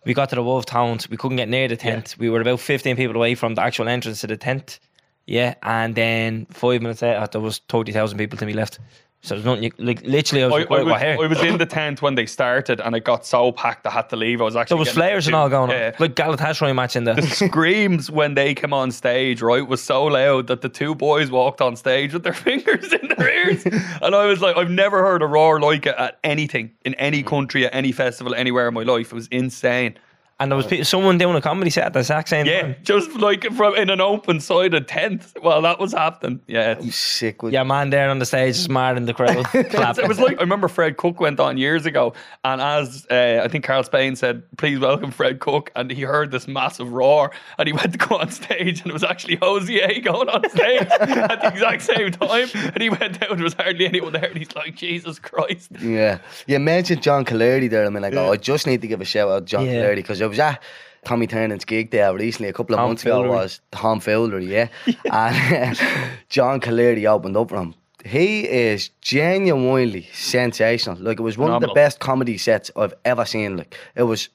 [0.04, 1.10] We got to the Wolfe Tones.
[1.10, 2.16] We couldn't get near the tent.
[2.20, 4.80] We were about 15 people away from the actual entrance to the tent.
[5.28, 5.54] Yeah.
[5.64, 8.80] And then five minutes later, there was 30,000 people to me left.
[9.24, 11.18] So there's nothing, you, like, literally, I was I, like, I was, here.
[11.22, 14.10] I was in the tent when they started, and it got so packed I had
[14.10, 14.42] to leave.
[14.42, 15.94] I was actually There was flares and all going on.
[16.00, 20.48] Like Galatasaray match in the screams when they came on stage, right, was so loud
[20.48, 23.64] that the two boys walked on stage with their fingers in their ears.
[23.66, 27.22] and I was like, I've never heard a roar like it at anything in any
[27.22, 29.12] country, at any festival, anywhere in my life.
[29.12, 29.98] It was insane.
[30.42, 32.76] And there was pe- someone doing a comedy set at the exact same Yeah, time.
[32.84, 36.42] just like from in an open sided tent Well, that was happening.
[36.48, 36.72] Yeah.
[36.72, 39.46] it's- Sick with Yeah, man there on the stage is mad in the crowd.
[39.70, 40.04] clapping.
[40.04, 43.48] It was like I remember Fred Cooke went on years ago, and as uh, I
[43.48, 47.68] think Karl Spain said, "Please welcome Fred Cooke," and he heard this massive roar, and
[47.68, 51.42] he went to go on stage, and it was actually Hozier going on stage at
[51.42, 53.36] the exact same time, and he went down.
[53.38, 56.18] There was hardly anyone there, and he's like, "Jesus Christ!" Yeah.
[56.48, 57.86] You mentioned John Colleary there.
[57.86, 59.74] I mean, like, oh, I just need to give a shout out to John Yeah.
[59.74, 60.62] Colleary because I was at
[61.06, 63.28] Tommy Tiernan's gig there recently, a couple of Tom months ago.
[63.28, 64.68] Was Tom Fowlery, yeah.
[65.12, 67.76] And uh, John Colleary opened up for him.
[68.06, 70.98] He is genuinely sensational.
[70.98, 73.58] Like, it was one of the best comedy sets I've ever seen.
[73.58, 74.30] Like, it was.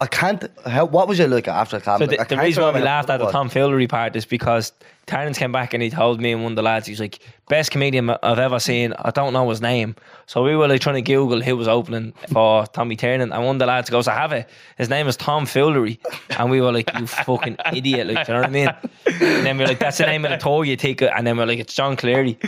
[0.00, 0.44] I can't.
[0.66, 3.18] How, what was it like after the So the, the reason why we laughed at
[3.18, 3.30] the.
[3.30, 4.72] Tom Fillery part is because
[5.06, 7.18] Terrence came back and he told me and one of the lads, he's like,
[7.48, 8.94] best comedian I've ever seen.
[8.98, 9.96] I don't know his name.
[10.26, 13.30] So we were like trying to Google who was opening for Tommy Tiernan.
[13.32, 14.48] And one of the lads goes, I have it.
[14.78, 15.98] His name is Tom Fillery.
[16.38, 18.06] And we were like, you fucking idiot.
[18.06, 18.68] Like, you know what I mean?
[19.06, 21.10] And then we are like, that's the name of the tour you take it.
[21.14, 22.38] And then we're like, it's John Cleary.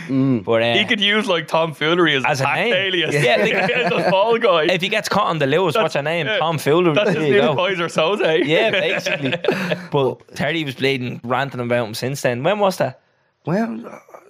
[0.43, 2.73] But uh, He could use like Tom Foolery as, As a name.
[2.73, 3.13] alias.
[3.13, 4.63] Yeah, like- as a fall guy.
[4.63, 6.25] if he gets caught on the Lewis, what's her name?
[6.25, 6.37] yeah.
[6.39, 6.95] Tom Fillery.
[6.95, 7.55] That's his There you new go.
[7.55, 8.45] Keyser Söze.
[8.47, 9.35] Yeah, basically.
[9.91, 12.41] but Terry was bleeding, ranting about him since then.
[12.47, 13.01] When was that?
[13.43, 13.85] When,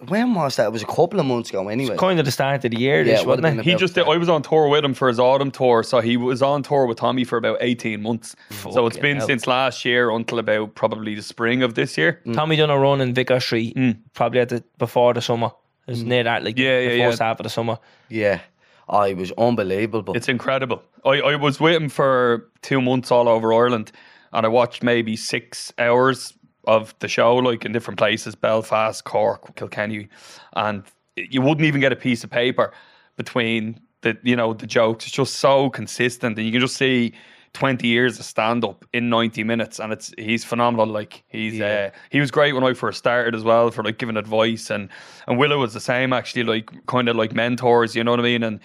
[0.07, 0.67] when was that?
[0.67, 1.97] It was a couple of months ago, anyway.
[1.97, 3.65] Kind of the start of the year, Yeah, yeah, it wasn't it?
[3.65, 4.05] He just that.
[4.05, 6.61] did, I was on tour with him for his autumn tour, so he was on
[6.61, 8.35] tour with Tommy for about eighteen months.
[8.51, 9.25] so it's been hell.
[9.27, 12.21] since last year until about probably the spring of this year.
[12.33, 13.75] Tommy done a run in Vicar Street,
[14.13, 15.51] probably at the before the summer.
[15.87, 16.59] It was near that, like Mm.
[16.59, 17.27] Yeah, the yeah, first yeah.
[17.27, 17.79] half of the summer.
[18.09, 18.41] Yeah.
[18.89, 20.15] Oh, it was unbelievable.
[20.15, 20.83] It's incredible.
[21.03, 23.91] I, I was with him for two months all over Ireland,
[24.31, 26.33] and I watched maybe six hours
[26.67, 30.07] of the show, like in different places Belfast, Cork, Kilkenny,
[30.55, 30.83] and
[31.15, 32.71] you wouldn't even get a piece of paper
[33.15, 35.05] between the you know the jokes.
[35.05, 37.13] It's just so consistent, and you can just see.
[37.53, 41.89] 20 years of stand up in 90 minutes and it's he's phenomenal like he's uh,
[42.11, 44.89] he was great when I first started as well for like giving advice and
[45.27, 48.23] and Willow was the same actually like kind of like mentors you know what I
[48.23, 48.59] mean and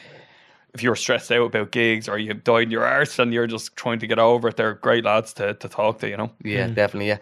[0.75, 3.77] if you're stressed out about gigs or you've died in your arse and you're just
[3.77, 6.31] trying to get over it, they're great lads to, to talk to, you know.
[6.43, 7.09] Yeah, definitely.
[7.09, 7.19] Yeah.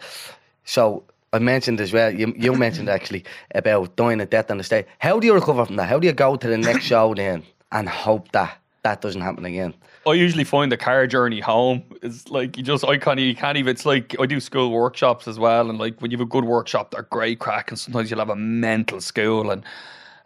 [0.65, 2.13] So I mentioned as well.
[2.13, 3.23] You you mentioned actually
[3.55, 4.85] about dying a death on the stage.
[4.99, 5.89] How do you recover from that?
[5.89, 9.45] How do you go to the next show then and hope that that doesn't happen
[9.45, 9.73] again?
[10.05, 13.57] I usually find the car journey home is like you just I can't you can't
[13.57, 16.29] even it's like I do school workshops as well and like when you have a
[16.29, 19.63] good workshop they're great crack and sometimes you'll have a mental school and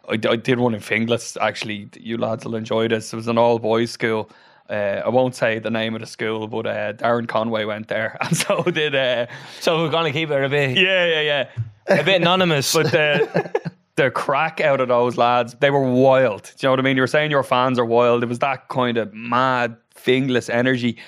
[0.08, 3.36] I, I did one in Finglas actually you lads will enjoy this it was an
[3.36, 4.30] all boys school
[4.70, 8.16] uh, I won't say the name of the school but uh, Darren Conway went there
[8.22, 9.26] and so did uh,
[9.60, 11.48] So we're gonna keep it a bit, yeah yeah yeah
[11.88, 12.72] a bit anonymous.
[12.72, 16.44] But the the crack out of those lads, they were wild.
[16.44, 16.96] Do you know what I mean?
[16.96, 18.22] You were saying your fans are wild.
[18.22, 20.98] It was that kind of mad, Finglas energy.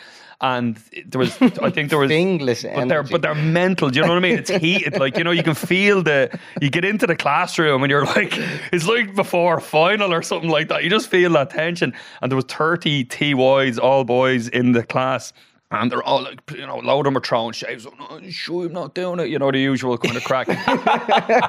[0.40, 3.90] And there was, I think there was, Finglas but they're but they're mental.
[3.90, 4.38] Do you know what I mean?
[4.38, 6.38] It's heated, like you know, you can feel the.
[6.60, 8.32] You get into the classroom and you're like,
[8.72, 10.84] it's like before a final or something like that.
[10.84, 11.92] You just feel that tension.
[12.22, 15.32] And there was thirty TYs, all boys in the class.
[15.70, 17.86] And they're all like, you know, a lot of them are throwing shaves.
[17.86, 19.28] Oh, no, sure, I'm not doing it.
[19.28, 20.46] You know, the usual kind of crack.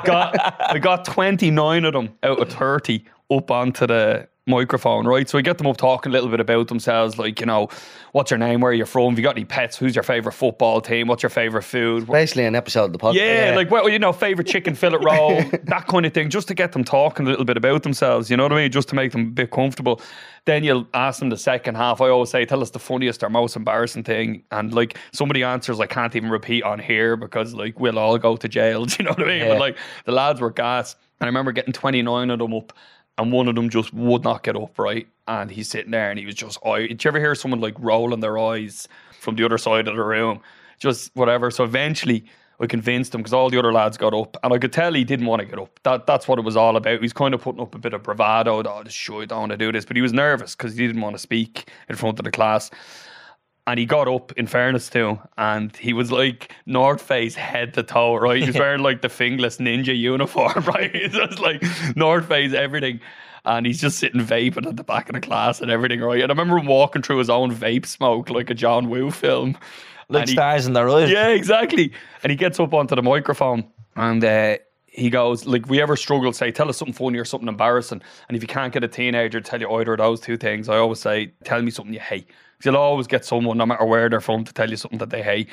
[0.03, 5.29] got, I got 29 of them out of 30 up onto the microphone, right?
[5.29, 7.69] So we get them up talking a little bit about themselves, like, you know,
[8.11, 10.35] what's your name, where are you from, have you got any pets, who's your favourite
[10.35, 12.07] football team, what's your favourite food?
[12.07, 13.15] Basically, an episode of the podcast.
[13.15, 16.53] Yeah, like well, you know, favorite chicken fillet roll, that kind of thing, just to
[16.53, 18.29] get them talking a little bit about themselves.
[18.29, 18.71] You know what I mean?
[18.71, 20.01] Just to make them a bit comfortable.
[20.45, 22.01] Then you'll ask them the second half.
[22.01, 25.79] I always say, tell us the funniest or most embarrassing thing, and like somebody answers
[25.79, 28.85] I can't even repeat on here because like we'll all go to jail.
[28.85, 29.39] Do you know what I mean?
[29.39, 29.49] Yeah.
[29.49, 32.73] But like the lads were gas, and I remember getting twenty nine of them up.
[33.19, 35.05] And one of them just would not get up, right?
[35.27, 36.87] And he's sitting there and he was just, eye.
[36.87, 38.87] Did you ever hear someone like rolling their eyes
[39.19, 40.39] from the other side of the room?
[40.79, 41.51] Just whatever.
[41.51, 42.23] So eventually
[42.61, 45.03] I convinced him because all the other lads got up, and I could tell he
[45.03, 45.79] didn't want to get up.
[45.83, 47.01] That that's what it was all about.
[47.01, 48.63] He's kind of putting up a bit of bravado.
[48.63, 51.01] Oh, sure I don't want to do this, but he was nervous because he didn't
[51.01, 52.71] want to speak in front of the class.
[53.69, 57.75] And he got up, in fairness to him, and he was like North Face head
[57.75, 58.39] to toe, right?
[58.41, 60.89] He was wearing like the Finglas ninja uniform, right?
[60.95, 61.63] It's just like
[61.95, 62.99] North Face everything.
[63.45, 66.21] And he's just sitting vaping at the back of the class and everything, right?
[66.21, 69.55] And I remember him walking through his own vape smoke like a John Woo film.
[70.09, 71.11] Like And he- stars in their eyes.
[71.11, 71.91] yeah, exactly.
[72.23, 76.33] And he gets up onto the microphone and uh, he goes, like, we ever struggle,
[76.33, 78.01] say, tell us something funny or something embarrassing.
[78.27, 80.67] And if you can't get a teenager to tell you either of those two things,
[80.69, 82.29] I always say, tell me something you hate.
[82.59, 85.09] Because you'll always get someone, no matter where they're from, to tell you something that
[85.09, 85.47] they hate.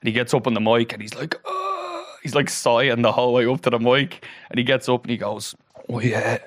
[0.00, 3.12] And he gets up on the mic and he's like, "Ah," he's like sighing the
[3.12, 4.26] whole way up to the mic.
[4.50, 5.54] And he gets up and he goes,
[5.88, 6.38] oh yeah,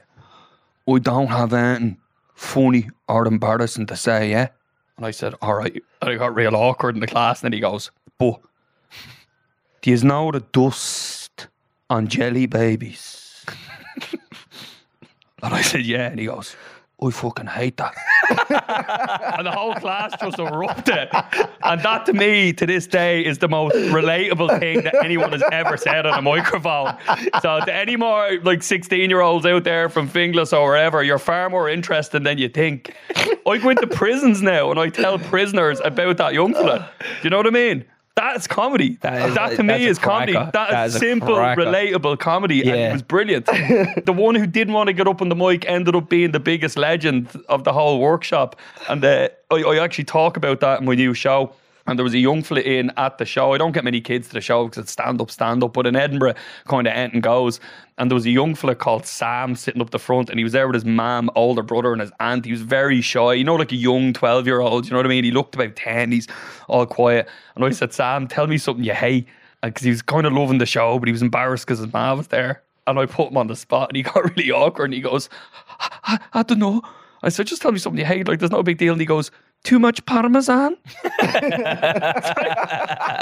[0.87, 1.97] I don't have anything
[2.35, 4.49] funny or embarrassing to say, yeah?
[4.97, 5.81] And I said, all right.
[6.01, 7.41] And I got real awkward in the class.
[7.41, 8.41] And then he goes, but
[9.81, 11.47] do you know the dust
[11.89, 13.45] on jelly babies?
[15.41, 16.07] and I said, yeah.
[16.07, 16.55] And he goes,
[17.01, 17.95] I fucking hate that.
[19.37, 21.07] and the whole class just erupted.
[21.63, 25.43] And that to me, to this day, is the most relatable thing that anyone has
[25.51, 26.97] ever said on a microphone.
[27.41, 31.19] So to any more like 16 year olds out there from Finglas or wherever, you're
[31.19, 32.93] far more interesting than you think.
[33.47, 36.91] I go into prisons now and I tell prisoners about that young fella.
[36.99, 37.85] Do you know what I mean?
[38.19, 38.97] That's comedy.
[39.01, 40.33] That That, is- to me is comedy.
[40.33, 41.61] that That is is simple, cracker.
[41.61, 42.61] relatable comedy.
[42.69, 43.45] And it was brilliant.
[44.05, 46.39] the one who didn't want to get up on the mic ended up being the
[46.39, 48.55] biggest legend of the whole workshop.
[48.89, 51.53] And uh, I, I actually talk about that in my new show.
[51.87, 53.53] And there was a young flit in at the show.
[53.53, 55.73] I don't get many kids to the show because it's stand up, stand up.
[55.73, 56.35] But in Edinburgh,
[56.67, 57.59] kind of anything goes.
[57.99, 60.53] And there was a young fella called Sam sitting up the front, and he was
[60.53, 62.45] there with his mum, older brother, and his aunt.
[62.45, 64.85] He was very shy, you know, like a young twelve year old.
[64.85, 65.25] You know what I mean?
[65.25, 66.11] He looked about ten.
[66.11, 66.27] He's
[66.69, 67.27] all quiet.
[67.55, 69.27] And I said, Sam, tell me something you hate,
[69.61, 72.17] because he was kind of loving the show, but he was embarrassed because his mum
[72.17, 72.63] was there.
[72.87, 74.85] And I put him on the spot, and he got really awkward.
[74.85, 75.29] And he goes,
[75.79, 76.81] I, I, I don't know.
[77.21, 78.27] I said, just tell me something you hate.
[78.29, 78.93] Like, there's no big deal.
[78.93, 79.29] And he goes,
[79.63, 80.77] too much parmesan.
[81.01, 81.31] what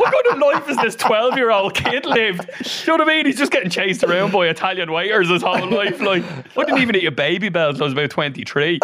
[0.10, 2.50] kind of life is this 12 year old kid lived?
[2.64, 3.26] Do you know what I mean?
[3.26, 6.00] He's just getting chased around by Italian waiters his whole life.
[6.00, 6.24] Like,
[6.56, 8.80] I didn't even eat a Babybel until I was about 23.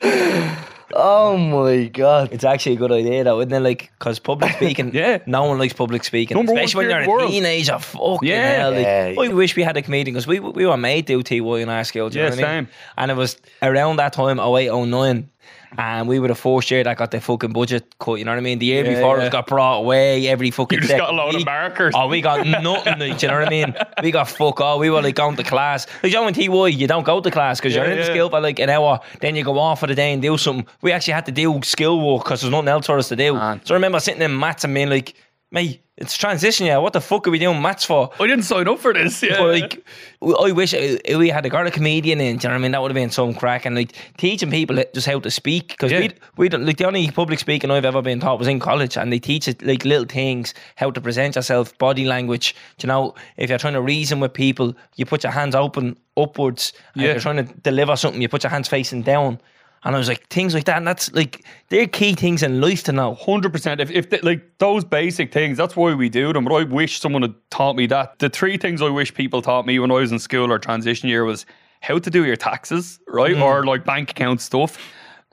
[1.00, 2.30] Oh my god.
[2.32, 3.60] It's actually a good idea though, isn't it?
[3.60, 5.18] Like, because public speaking, Yeah.
[5.26, 7.30] no one likes public speaking, Number one especially when you're in the a world.
[7.30, 7.78] teenager.
[7.78, 8.52] Fucking Yeah.
[8.58, 8.70] hell!
[8.72, 9.14] Like, Yeah.
[9.22, 11.68] I wish we had a comedian because we we were made to do TY in
[11.68, 12.08] our school.
[12.10, 12.66] Do you Yeah, know what I mean?
[12.66, 12.74] same.
[12.96, 15.28] And it was around that time, 08, 09,
[15.76, 18.14] and we were the first year that got the fucking budget cut.
[18.14, 18.58] You know what I mean?
[18.58, 19.26] The year Yeah, before yeah.
[19.26, 20.76] it got brought away every fucking.
[20.76, 21.94] You just second got a load of markers.
[21.96, 22.98] Oh, we got nothing.
[22.98, 23.74] like, do you know what I mean?
[24.02, 24.78] We got fuck all.
[24.78, 25.86] We were like going to class.
[26.02, 28.04] Like, you know, in TY, you don't go to class because you're Yeah, in the
[28.04, 28.10] yeah.
[28.10, 29.00] skill for like an hour.
[29.20, 30.66] Then you go off for the day and do something.
[30.82, 33.34] We actually had to do skill work because there's nothing else for us to do.
[33.34, 33.60] Man.
[33.64, 35.14] So I remember sitting in maths and being like,
[35.50, 36.76] mate, it's transition, yeah.
[36.78, 38.10] What the fuck are we doing maths for?
[38.20, 39.20] I didn't sign up for this.
[39.20, 39.38] Yeah.
[39.38, 39.84] But like,
[40.22, 42.36] I wish we had a got a comedian in.
[42.36, 42.70] Do you know what I mean?
[42.72, 45.90] That would have been some crack and like teaching people just how to speak because
[45.90, 45.98] Yeah.
[46.00, 48.96] we we don't like the only public speaking I've ever been taught was in college,
[48.96, 52.54] and they teach it like little things, how to present yourself, body language.
[52.76, 55.96] Do you know, if you're trying to reason with people, you put your hands open
[56.16, 56.72] upwards.
[56.94, 57.08] And Yeah.
[57.08, 59.40] If you're trying to deliver something, you put your hands facing down.
[59.84, 62.82] And I was like, things like that, and that's like they're key things in life
[62.84, 63.14] to know.
[63.14, 63.80] Hundred percent.
[63.80, 66.44] If, if like those basic things, that's why we do them.
[66.44, 68.18] But I wish someone had taught me that.
[68.18, 71.08] The three things I wish people taught me when I was in school or transition
[71.08, 71.46] year was
[71.80, 73.42] how to do your taxes, right, Mm.
[73.42, 74.78] or like bank account stuff.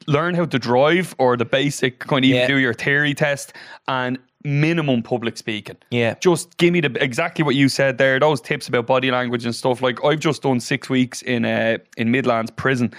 [0.07, 2.47] Learn how to drive, or the basic kind of even Yeah.
[2.47, 3.53] do your theory test,
[3.87, 5.77] and minimum public speaking.
[5.89, 6.13] Yeah.
[6.19, 8.19] Just give me the exactly what you said there.
[8.19, 9.81] Those tips about body language and stuff.
[9.81, 12.93] Like I've just done six weeks in uh, in Midlands prison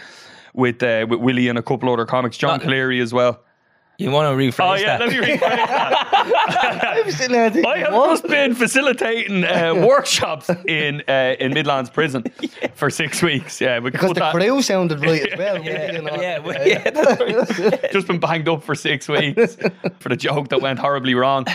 [0.56, 3.40] with uh, with Willie and a couple other comics, John Cleary as well.
[3.98, 5.00] You want to rephrase Oh yeah, that?
[5.00, 6.84] let me rephrase that.
[6.98, 8.10] I was sitting there thinking, I have what?
[8.10, 12.24] just been facilitating uh, workshops in uh, in Midlands prison
[12.74, 13.58] for six weeks.
[13.58, 14.34] Yeah, we Because the that.
[14.34, 15.62] crew sounded right as well.
[15.64, 16.14] yeah, you know.
[16.20, 17.90] yeah, well, yeah, that's right.
[17.92, 19.56] just been banged up for six weeks
[20.00, 21.46] for the joke that went horribly wrong.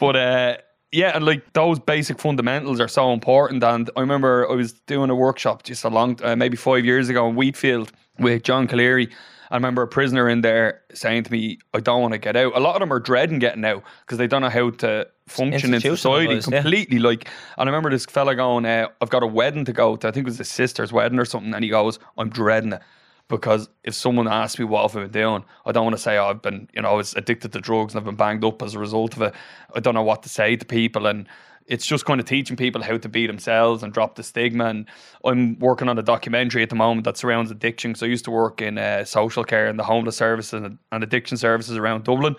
[0.00, 0.56] But uh,
[0.92, 3.62] yeah, and like those basic fundamentals are so important.
[3.62, 7.08] And I remember I was doing a workshop just a long, uh, maybe five years
[7.08, 9.08] ago in Wheatfield with John Colleary.
[9.52, 12.56] I remember a prisoner in there saying to me, "I don't want to get out."
[12.56, 15.74] A lot of them are dreading getting out because they don't know how to function
[15.74, 16.62] in society institutionalised, yeah.
[16.62, 16.98] completely.
[16.98, 20.08] Like, and I remember this fella going, uh, "I've got a wedding to go to.
[20.08, 22.82] I think it was his sister's wedding or something," and he goes, "I'm dreading it."
[23.30, 26.26] Because if someone asks me what I've been doing, I don't want to say oh,
[26.26, 28.74] I've been, you know, I was addicted to drugs and I've been banged up as
[28.74, 29.34] a result of it.
[29.74, 31.28] I don't know what to say to people, and
[31.66, 34.66] it's just kind of teaching people how to be themselves and drop the stigma.
[34.66, 34.86] And
[35.24, 37.94] I'm working on a documentary at the moment that surrounds addiction.
[37.94, 41.04] So I used to work in uh, social care and the homeless services and, and
[41.04, 42.34] addiction services around Dublin,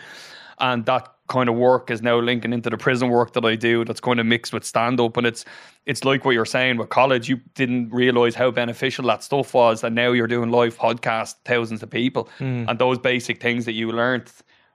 [0.59, 3.85] and that kind of work is now linking into the prison work that I do.
[3.85, 5.45] That's kind of mixed with stand up, and it's
[5.85, 7.29] it's like what you're saying with college.
[7.29, 11.81] You didn't realize how beneficial that stuff was, and now you're doing live podcasts, thousands
[11.81, 12.65] of people, hmm.
[12.67, 14.29] and those basic things that you learned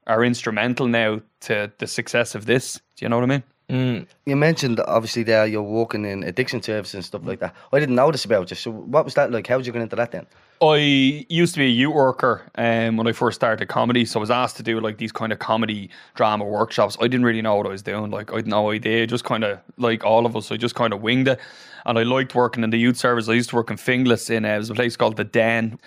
[0.06, 2.80] are instrumental now to the success of this.
[2.96, 3.42] Do you know what I mean?
[3.68, 7.54] You mentioned obviously there you're working in addiction services and stuff like that.
[7.72, 8.56] I didn't notice about you.
[8.56, 9.46] So what was that like?
[9.46, 10.26] How did you get into that then?
[10.62, 14.22] I used to be a youth worker um, when I first started comedy, so I
[14.22, 16.96] was asked to do like these kind of comedy drama workshops.
[16.98, 18.10] I didn't really know what I was doing.
[18.10, 19.06] Like I had no idea.
[19.06, 21.40] Just kind of like all of us, I just kind of winged it.
[21.84, 23.28] And I liked working in the youth service.
[23.28, 25.78] I used to work in Finglas in uh, it was a place called the Den.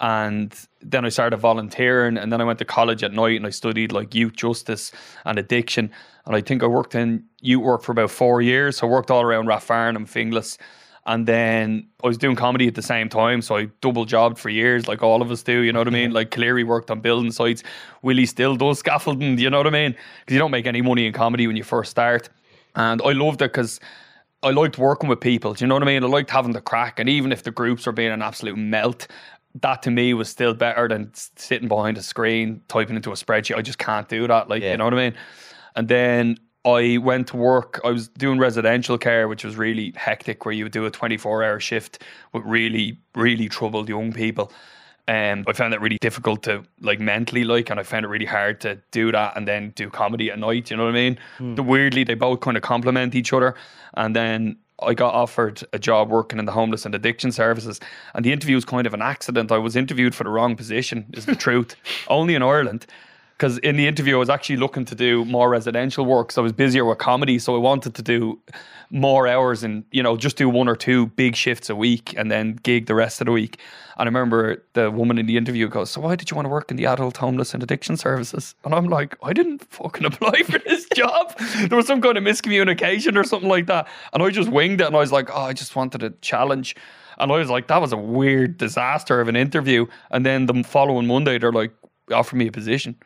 [0.00, 3.50] And then I started volunteering, and then I went to college at night and I
[3.50, 4.92] studied like youth justice
[5.26, 5.90] and addiction.
[6.24, 8.78] And I think I worked in youth work for about four years.
[8.78, 10.56] So I worked all around Rathfarnham, Finglas.
[11.06, 13.42] And then I was doing comedy at the same time.
[13.42, 15.60] So I double jobbed for years, like all of us do.
[15.60, 16.12] You know what I mean?
[16.20, 17.62] Like Cleary worked on building sites.
[18.02, 19.38] Willie still does scaffolding.
[19.38, 19.92] You know what I mean?
[20.20, 22.28] Because you don't make any money in comedy when you first start.
[22.74, 23.80] And I loved it because
[24.42, 25.54] I liked working with people.
[25.54, 26.04] Do you know what I mean?
[26.04, 26.98] I liked having the crack.
[26.98, 29.06] And even if the groups were being an absolute melt,
[29.56, 33.56] that to me was still better than sitting behind a screen typing into a spreadsheet.
[33.56, 34.48] I just can't do that.
[34.48, 34.72] Like, Yeah.
[34.72, 35.14] you know what I mean?
[35.76, 37.80] And then I went to work.
[37.84, 41.42] I was doing residential care, which was really hectic, where you would do a 24
[41.42, 44.52] hour shift with really, really troubled young people.
[45.08, 48.26] Um, I found that really difficult to like mentally like, and I found it really
[48.26, 50.70] hard to do that and then do comedy at night.
[50.70, 51.18] You know what I mean?
[51.56, 53.56] The weirdly, they both kind of complement each other.
[53.94, 57.80] And then I got offered a job working in the homeless and addiction services,
[58.14, 59.52] and the interview was kind of an accident.
[59.52, 61.06] I was interviewed for the wrong position.
[61.12, 61.76] Is the truth?
[62.08, 62.86] Only in Ireland.
[63.40, 66.30] Because in the interview, I was actually looking to do more residential work.
[66.30, 67.38] So I was busier with comedy.
[67.38, 68.38] So I wanted to do
[68.90, 72.30] more hours and, you know, just do one or two big shifts a week and
[72.30, 73.58] then gig the rest of the week.
[73.96, 76.50] And I remember the woman in the interview goes, So why did you want to
[76.50, 78.54] work in the adult homeless and addiction services?
[78.62, 81.34] And I'm like, I didn't fucking apply for this job.
[81.66, 83.88] There was some kind of miscommunication or something like that.
[84.12, 86.76] And I just winged it and I was like, Oh, I just wanted a challenge.
[87.16, 89.86] And I was like, that was a weird disaster of an interview.
[90.10, 91.72] And then the following Monday, they're like,
[92.12, 92.96] offer me a position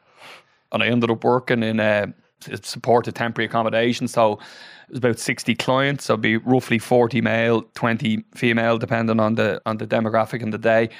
[0.74, 2.08] and I ended up working in uh,
[2.50, 4.08] a supported temporary accommodation.
[4.08, 6.04] So it was about sixty clients.
[6.04, 10.52] So it'd be roughly forty male, twenty female, depending on the on the demographic and
[10.52, 10.90] the day.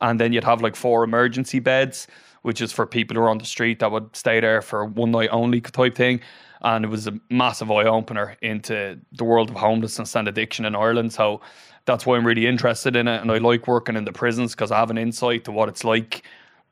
[0.00, 2.08] And then you'd have like four emergency beds,
[2.42, 5.12] which is for people who are on the street that would stay there for one
[5.12, 6.20] night only type thing.
[6.62, 10.74] And it was a massive eye opener into the world of homelessness and addiction in
[10.74, 11.12] Ireland.
[11.12, 11.40] So
[11.84, 13.20] that's why I'm really interested in it.
[13.20, 15.84] And I like working in the prisons because I have an insight to what it's
[15.84, 16.22] like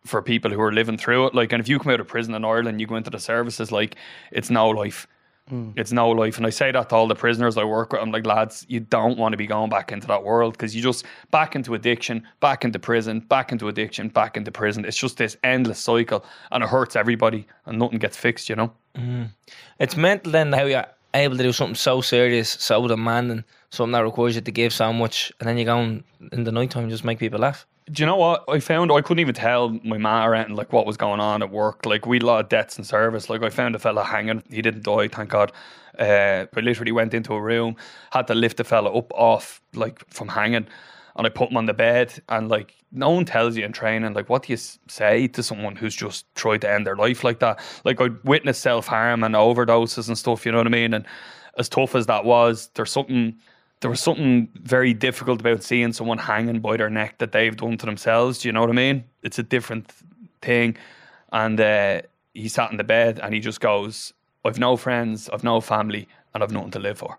[0.06, 1.34] for people who are living through it.
[1.34, 3.70] Like, and if you come out of prison in Ireland, you go into the services,
[3.72, 3.96] like,
[4.30, 5.06] it's no life.
[5.48, 5.70] Hmm.
[5.76, 6.38] It's no life.
[6.38, 8.02] And I say that to all the prisoners I work with.
[8.02, 10.82] I'm like, lads, you don't want to be going back into that world because you
[10.82, 14.84] just back into addiction, back into prison, back into addiction, back into prison.
[14.84, 18.72] It's just this endless cycle and it hurts everybody and nothing gets fixed, you know?
[18.96, 19.24] Hmm.
[19.78, 24.04] It's mental then how you're able to do something so serious, so demanding, something that
[24.04, 26.90] requires you to give so much, and then you go and in the night time
[26.90, 27.66] just make people laugh.
[27.92, 28.90] Do you know what I found?
[28.90, 31.86] I couldn't even tell my ma or anything like what was going on at work.
[31.86, 33.30] Like we had a lot of deaths in service.
[33.30, 34.42] Like I found a fella hanging.
[34.50, 35.52] He didn't die, thank God.
[35.96, 37.76] Uh, I literally went into a room,
[38.10, 40.66] had to lift the fella up off like from hanging,
[41.14, 42.20] and I put him on the bed.
[42.28, 45.76] And like no one tells you in training, like what do you say to someone
[45.76, 47.60] who's just tried to end their life like that?
[47.84, 50.44] Like I witnessed self harm and overdoses and stuff.
[50.44, 50.92] You know what I mean?
[50.92, 51.06] And
[51.56, 53.36] as tough as that was, there's something
[53.80, 57.76] there was something very difficult about seeing someone hanging by their neck that they've done
[57.78, 58.38] to themselves.
[58.38, 59.04] Do you know what I mean?
[59.22, 59.92] It's a different
[60.40, 60.76] thing.
[61.32, 65.44] And uh, he sat in the bed and he just goes, I've no friends, I've
[65.44, 67.18] no family, and I've nothing to live for.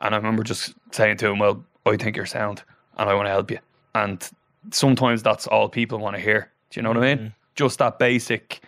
[0.00, 2.62] And I remember just saying to him, Well, I think you're sound
[2.96, 3.58] and I want to help you.
[3.94, 4.28] And
[4.70, 6.50] sometimes that's all people want to hear.
[6.70, 7.34] Do you know what I mean?
[7.54, 8.60] Just that basic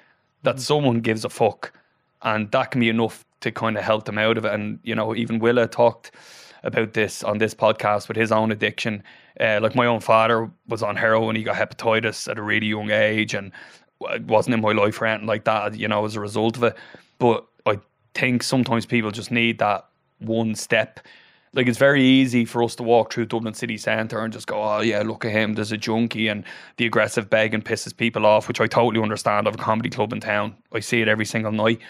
[0.42, 1.72] that someone gives a fuck.
[2.22, 4.52] And that can be enough to kind of help them out of it.
[4.52, 6.12] And, you know, even Willa talked
[6.62, 9.02] about this on this podcast with his own addiction.
[9.40, 12.90] Uh, like my own father was on heroin, he got hepatitis at a really young
[12.90, 13.52] age and
[14.26, 16.76] wasn't in my life or anything like that, you know, as a result of it.
[17.18, 17.78] But I
[18.14, 19.86] think sometimes people just need that
[20.18, 21.00] one step.
[21.52, 24.62] Like it's very easy for us to walk through Dublin city centre and just go,
[24.62, 26.44] oh yeah, look at him, there's a junkie, and
[26.76, 29.46] the aggressive begging pisses people off, which I totally understand.
[29.46, 30.54] of a comedy club in town.
[30.72, 31.80] I see it every single night,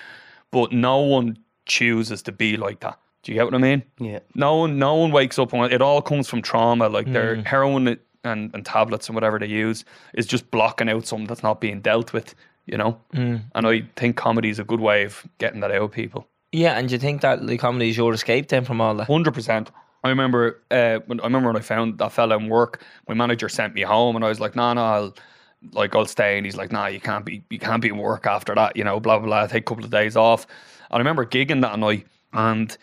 [0.53, 2.99] but no one chooses to be like that.
[3.27, 3.83] Do you get what I mean?
[3.99, 4.21] Yeah.
[4.37, 6.89] No one, no one wakes up and it all comes from trauma.
[6.89, 9.85] Like their heroin and, and tablets and whatever they use
[10.15, 12.37] is just blocking out something that's not being dealt with.
[12.67, 15.91] You know, and I think comedy is a good way of getting that out of
[15.91, 16.29] people.
[16.53, 19.09] Yeah, and you think that the comedy is your escape then from all that?
[19.09, 19.73] Hundred percent.
[20.05, 20.63] I remember.
[20.71, 22.81] Uh, when, I remember when I found that fella in work.
[23.09, 25.17] My manager sent me home, and I was like, "No, no, I'll
[25.73, 27.43] like I'll stay." And he's like, "Nah, you can't be.
[27.51, 28.77] You can't be in work after that.
[28.77, 29.47] You know, blah blah blah.
[29.49, 30.47] Take a couple of days off."
[30.91, 32.77] And I remember gigging that night, and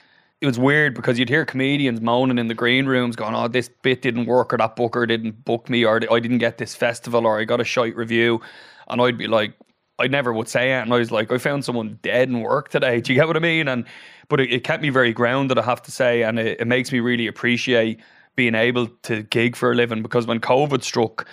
[0.43, 3.69] it was weird because you'd hear comedians moaning in the green rooms, going, "Oh, this
[3.81, 7.25] bit didn't work, or that booker didn't book me, or I didn't get this festival,
[7.25, 8.41] or I got a shite review,"
[8.89, 9.53] and I'd be like.
[9.99, 12.69] I never would say it, and I was like, I found someone dead in work
[12.69, 12.99] today.
[12.99, 13.67] Do you get what I mean?
[13.67, 13.85] And
[14.27, 16.91] but it, it kept me very grounded, I have to say, and it, it makes
[16.91, 17.99] me really appreciate
[18.35, 20.01] being able to gig for a living.
[20.01, 21.27] Because when COVID struck,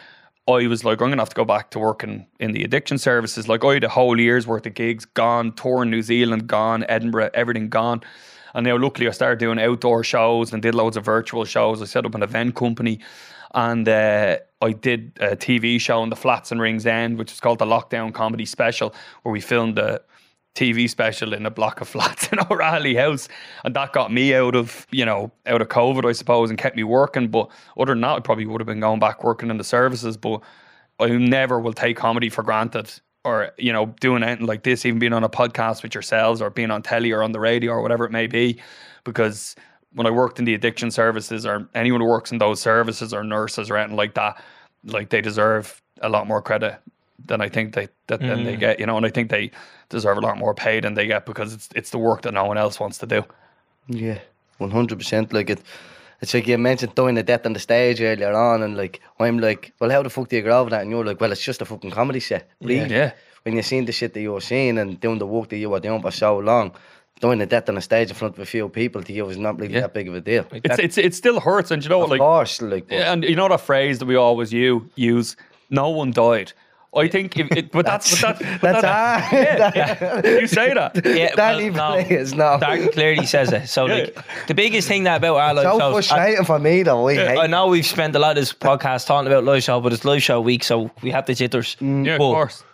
[0.47, 3.49] I was like, I'm gonna have to go back to working in the addiction services.
[3.49, 6.85] Like I had a whole year's worth of gigs gone, tour in New Zealand gone,
[6.87, 8.03] Edinburgh, everything gone.
[8.55, 11.83] And now luckily I started doing outdoor shows and did loads of virtual shows.
[11.83, 13.01] I set up an event company
[13.55, 17.59] and uh, I did a TV show in the Flats and Ringsend, which is called
[17.59, 20.01] the Lockdown Comedy Special, where we filmed a
[20.55, 23.29] TV special in a block of flats in O'Rahilly House,
[23.65, 26.77] and that got me out of you know out of COVID, I suppose, and kept
[26.77, 27.29] me working.
[27.29, 30.17] But other than that, I probably would have been going back working in the services.
[30.17, 30.43] But
[30.99, 32.93] I never will take comedy for granted.
[33.25, 36.49] Or you know, doing anything like this, even being on a podcast with yourselves, or
[36.49, 38.59] being on telly, or on the radio, or whatever it may be,
[39.05, 39.57] because
[39.93, 43.25] when I worked in the addiction services or anyone who works in those services or
[43.25, 44.43] nurses or anything like that,
[44.85, 46.79] like they deserve a lot more credit
[47.27, 48.61] than I think they that than they mm.
[48.61, 49.51] get, you know, and I think they
[49.89, 52.45] deserve a lot more pay than they get because it's it's the work that no
[52.45, 53.25] one else wants to do.
[53.89, 54.19] Yeah,
[54.59, 55.33] one hundred percent.
[55.33, 55.61] Like it,
[56.21, 59.39] it's like you mentioned doing the death on the stage earlier on, and like I'm
[59.39, 60.83] like, well, how the fuck do you get over that?
[60.83, 62.49] And you're like, well, it's just a fucking comedy set.
[62.61, 62.91] Really?
[62.91, 63.13] Yeah.
[63.43, 65.71] When you're seeing the shit that you were seeing and doing the work that you
[65.71, 66.73] were doing for so long,
[67.21, 69.39] doing the death on the stage in front of a few people to you was
[69.39, 69.81] not really Yeah.
[69.83, 70.47] that big of a deal.
[70.53, 73.25] It's it's it still hurts, and you know what, of like course, like, but- and
[73.25, 75.37] you know that phrase that we always you use,
[75.71, 76.53] no one died.
[76.93, 79.77] I think if it, but that's but that, but that's that, hard.
[79.77, 81.01] yeah, you say that.
[81.21, 82.05] Yeah, Danny well, no.
[82.05, 82.59] Players, no.
[82.61, 83.69] Darren Cleary says it.
[83.69, 84.17] So like
[84.49, 87.07] the biggest thing that about our live so shows, I, frustrating for me though.
[87.09, 89.81] I hate I know we've spent a lot of this podcast talking about live show,
[89.81, 91.77] but it's live show week, so we have the jitters.
[91.81, 92.65] Yeah, of course.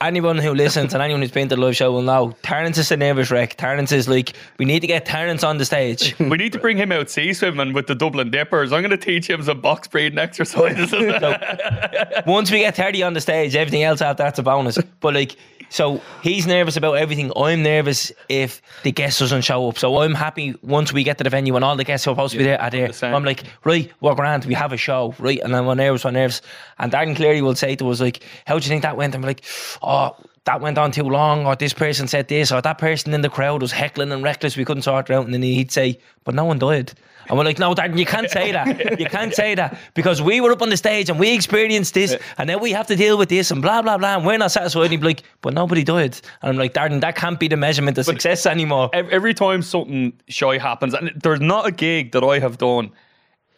[0.00, 2.92] Anyone who listens and anyone who's been to the live show will know Terrence is
[2.92, 3.56] a nervous wreck.
[3.56, 6.14] Terrence is like, we need to get Terrence on the stage.
[6.34, 8.72] We need to bring him out sea swimming with the Dublin Dippers.
[8.72, 10.92] I'm going to teach him some box breathing exercises.
[12.26, 14.78] Once we get 30 on the stage, everything else after that's a bonus.
[15.00, 15.36] But like,
[15.74, 17.32] so he's nervous about everything.
[17.34, 19.76] I'm nervous if the guest doesn't show up.
[19.76, 22.14] So I'm happy once we get to the venue and all the guests who are
[22.14, 22.92] supposed to be there are there.
[23.02, 25.40] I'm like, right, we're grand, we have a show, right?
[25.40, 26.42] And then we're nervous, we're nervous.
[26.78, 29.16] And Darren Cleary will say to us, like, how do you think that went?
[29.16, 29.44] And we're like,
[29.82, 33.22] oh, that went on too long, or this person said this, or that person in
[33.22, 35.24] the crowd was heckling and reckless, we couldn't sort it out.
[35.24, 36.92] And then he'd say, but no one died.
[37.26, 39.00] And we're like, no, Darren, you can't say that.
[39.00, 42.14] You can't say that because we were up on the stage and we experienced this,
[42.36, 44.50] and then we have to deal with this and blah blah blah, and we're not
[44.50, 44.82] satisfied.
[44.82, 46.20] And he'd be like, but nobody died.
[46.42, 48.90] And I'm like, Darren, that can't be the measurement of success anymore.
[48.92, 52.90] Every time something shy happens, and there's not a gig that I have done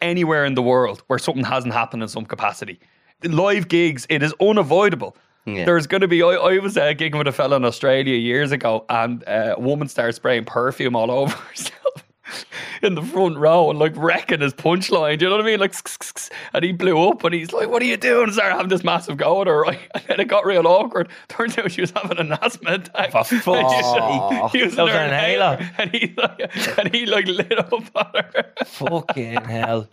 [0.01, 2.79] anywhere in the world where something hasn't happened in some capacity.
[3.23, 5.17] Live gigs, it is unavoidable.
[5.47, 5.65] Yeah.
[5.65, 6.21] There's going to be.
[6.21, 9.59] I, I was uh, gigging with a fella in Australia years ago, and uh, a
[9.59, 12.03] woman started spraying perfume all over herself.
[12.81, 15.59] In the front row and like wrecking his punchline, do you know what I mean?
[15.59, 15.75] Like,
[16.53, 18.83] and he blew up and he's like, "What are you doing?" And started having this
[18.83, 19.79] massive go at her, right?
[19.95, 21.09] And then it got real awkward.
[21.29, 23.11] Turns out she was having an asthma attack.
[23.11, 24.51] For fuck's sake.
[24.51, 25.75] He was That was an an inhaler, inhaler.
[25.79, 28.53] and he like, and he like lit up on her.
[28.65, 29.87] Fucking hell.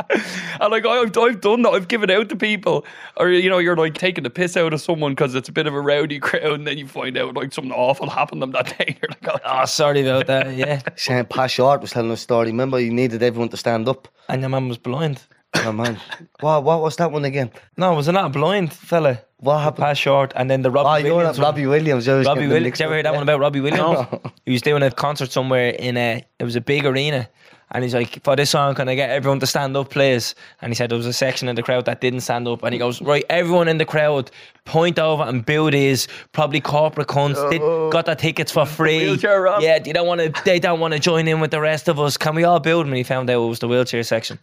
[0.60, 1.70] And like I've, I've done that.
[1.70, 2.84] I've given out to people,
[3.16, 5.66] or you know, you're like taking the piss out of someone because it's a bit
[5.66, 8.52] of a rowdy crowd, and then you find out like something awful happened to them
[8.52, 8.96] that day.
[9.00, 10.54] You're like, oh, Oh, sorry about that.
[10.56, 10.80] Yeah.
[10.96, 12.48] Saint Pat Short was telling a story.
[12.48, 14.08] Remember, he needed everyone to stand up.
[14.28, 15.22] And your man was blind.
[15.56, 16.00] Oh man,
[16.40, 17.48] what what was that one again?
[17.76, 19.20] No, was it not a blind fella?
[19.38, 19.84] What happened?
[19.84, 21.38] Pat Short, and then the Robbie Oh, Williams.
[21.38, 21.44] one.
[21.46, 22.08] Robbie Williams.
[22.08, 22.78] I was Robbie Williams.
[22.78, 24.06] Did you ever hear that one about Robbie Williams?
[24.46, 26.24] He was doing a concert somewhere in a.
[26.40, 27.28] It was a big arena,
[27.74, 30.70] and he's like, "For this song, can I get everyone to stand up, please?" And
[30.70, 32.78] he said there was a section in the crowd that didn't stand up, and he
[32.78, 34.30] goes, "Right, everyone in the crowd,
[34.64, 37.50] point over and boo these probably corporate cunts.
[37.50, 37.90] Did, oh.
[37.90, 39.16] got their tickets for free.
[39.16, 39.62] ramp.
[39.62, 40.42] Yeah, they don't want to.
[40.44, 42.16] They don't want to join in with the rest of us.
[42.16, 44.38] Can we all build?" And he found out it was the wheelchair section,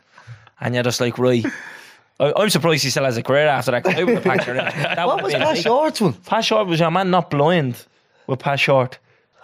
[0.59, 1.45] and you're just like, right.
[2.19, 3.87] I'm surprised he still has a career after that.
[3.87, 4.57] I would have packed her in.
[4.57, 5.57] That What was Pat.
[5.57, 6.13] Short's one?
[6.13, 7.83] Pat Short was your man not blind
[8.27, 8.99] with Pat Short.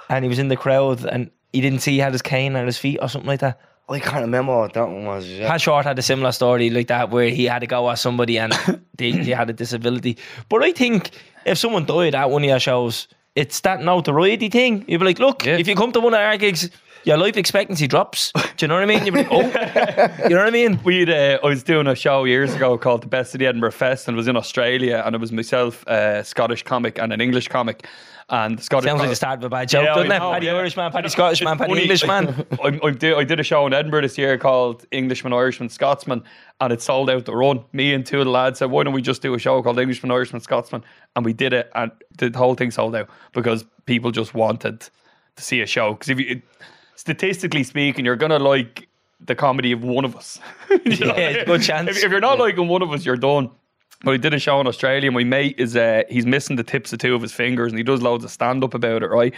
[0.09, 2.67] And he was in the crowd and he didn't see he had his cane at
[2.67, 3.59] his feet or something like that.
[3.89, 5.25] I can't remember what that one was.
[5.27, 5.47] Yeah.
[5.47, 8.37] Pat Short had a similar story like that where he had to go at somebody
[8.37, 8.51] and
[8.97, 10.17] they, they had a disability.
[10.49, 11.11] But I think
[11.45, 14.83] if someone died at one of your shows, it's that notoriety thing.
[14.87, 15.57] You'd be like, look, Yeah.
[15.57, 16.69] if you come to one of our gigs,
[17.05, 18.33] your life expectancy drops.
[18.33, 19.05] Do you know what I mean?
[19.05, 20.79] You'd be like, oh, you know what I mean?
[20.83, 23.71] We'd, uh, I was doing a show years ago called The Best of the Edinburgh
[23.71, 27.21] Fest, and it was in Australia, and it was myself, a Scottish comic, and an
[27.21, 27.87] English comic.
[28.29, 30.19] And Scottish Sounds like the start of a bad joke, Yeah, I doesn't it?
[30.19, 30.55] Paddy yeah.
[30.55, 32.45] Irish man, Paddy Scottish man, It's Paddy Englishman.
[32.61, 36.23] I, I, did, I did a show in Edinburgh this year called Englishman, Irishman, Scotsman,
[36.59, 37.63] and it sold out the run.
[37.71, 39.79] Me and two of the lads said, why don't we just do a show called
[39.79, 40.83] Englishman, Irishman, Scotsman?
[41.15, 45.43] And we did it, and the whole thing sold out because people just wanted to
[45.43, 45.93] see a show.
[45.93, 46.41] Because if you,
[46.95, 48.89] statistically speaking, you're going to like
[49.21, 50.39] the comedy of one of us.
[50.85, 51.15] You know?
[51.15, 51.89] Yeah, good chance.
[51.89, 53.51] If, if you're not liking one of us, you're done.
[54.03, 55.11] But he did a show in Australia.
[55.11, 57.83] My mate is uh, he's missing the tips of two of his fingers, and he
[57.83, 59.33] does loads of stand up about it, right?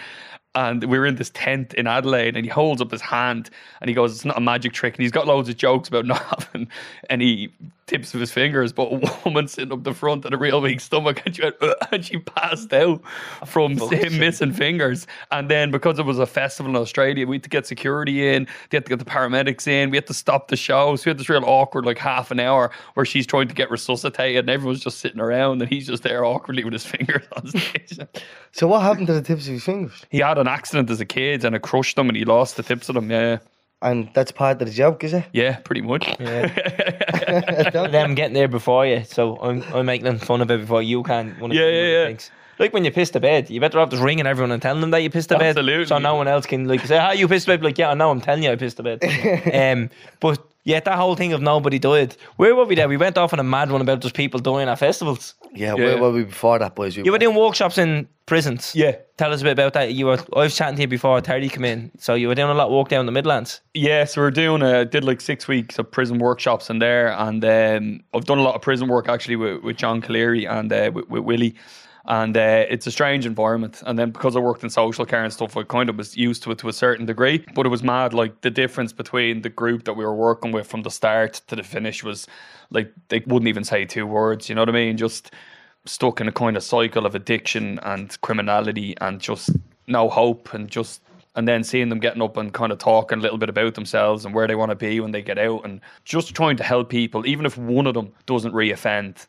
[0.56, 3.50] And we were in this tent in Adelaide, and he holds up his hand
[3.82, 6.06] and he goes, "It's not a magic trick." And he's got loads of jokes about
[6.06, 6.68] not having
[7.10, 7.50] any
[7.90, 8.72] tips of his fingers.
[8.72, 11.56] But a woman sitting up the front with a real big stomach, and she, went,
[11.92, 13.02] and she passed out
[13.42, 15.08] oh, from him missing fingers.
[15.32, 18.48] And then because it was a festival in Australia, we had to get security in,
[18.70, 20.96] they had to get the paramedics in, we had to stop the show.
[20.96, 23.72] So we had this real awkward like half an hour where she's trying to get
[23.72, 27.48] resuscitated, and everyone's just sitting around, and he's just there awkwardly with his fingers on
[27.48, 27.98] stage.
[28.52, 30.06] So what happened to the tips of his fingers?
[30.10, 32.64] he had an accident as a kid and it crushed him and he lost the
[32.64, 33.10] tips of them.
[33.10, 33.40] Yeah,
[33.82, 35.26] And that's part of the job, is it?
[35.32, 36.06] yeah, pretty much.
[36.20, 37.70] Yeah.
[37.88, 39.04] them getting there before you.
[39.06, 41.40] So I'm, I'm making fun of it before you can.
[41.40, 42.06] One of Yeah, the yeah, yeah.
[42.08, 42.32] Things.
[42.60, 44.92] Like when you piss the bed, you better have just ringing everyone and telling them
[44.92, 45.58] that you pissed the bed.
[45.58, 45.86] Absolutely.
[45.86, 47.94] So no one else can like say, "Ah, you pissed the bed." Like, yeah, I
[47.94, 48.12] know.
[48.12, 49.00] I'm telling you, I pissed the bed.
[49.54, 52.16] um, but yeah, that whole thing of nobody died.
[52.36, 52.88] Where were we there?
[52.88, 55.36] We went off on a mad one about just people dying at festivals.
[55.54, 55.86] Yeah, Yeah.
[55.86, 56.96] where were we before that, boys?
[56.98, 58.74] We You were doing workshops in prisons.
[58.76, 58.98] Yeah.
[59.18, 59.94] Tell us a bit about that.
[59.94, 60.20] You were.
[60.36, 61.92] I was chatting to you before Terry came in.
[61.98, 63.62] So you were doing a lot of work down the Midlands.
[63.74, 67.44] Yeah, so we're doing a did like six weeks of prison workshops in there, and
[67.44, 70.92] um, I've done a lot of prison work actually with, with John Colleary and uh,
[70.94, 71.56] with, with Willie,
[72.10, 73.84] and uh, it's a strange environment.
[73.86, 76.42] And then because I worked in social care and stuff, I kind of was used
[76.44, 77.46] to it to a certain degree.
[77.54, 80.66] But it was mad, like the difference between the group that we were working with
[80.66, 82.28] from the start to the finish was
[82.72, 84.50] like they wouldn't even say two words.
[84.50, 84.98] You know what I mean?
[84.98, 85.32] Just
[85.86, 89.52] stuck in a kind of cycle of addiction and criminality and just
[89.86, 91.02] no hope and just
[91.36, 94.26] and then seeing them getting up and kind of talking a little bit about themselves
[94.26, 96.90] and where they want to be when they get out and just trying to help
[96.90, 99.26] people even if one of them doesn't reoffend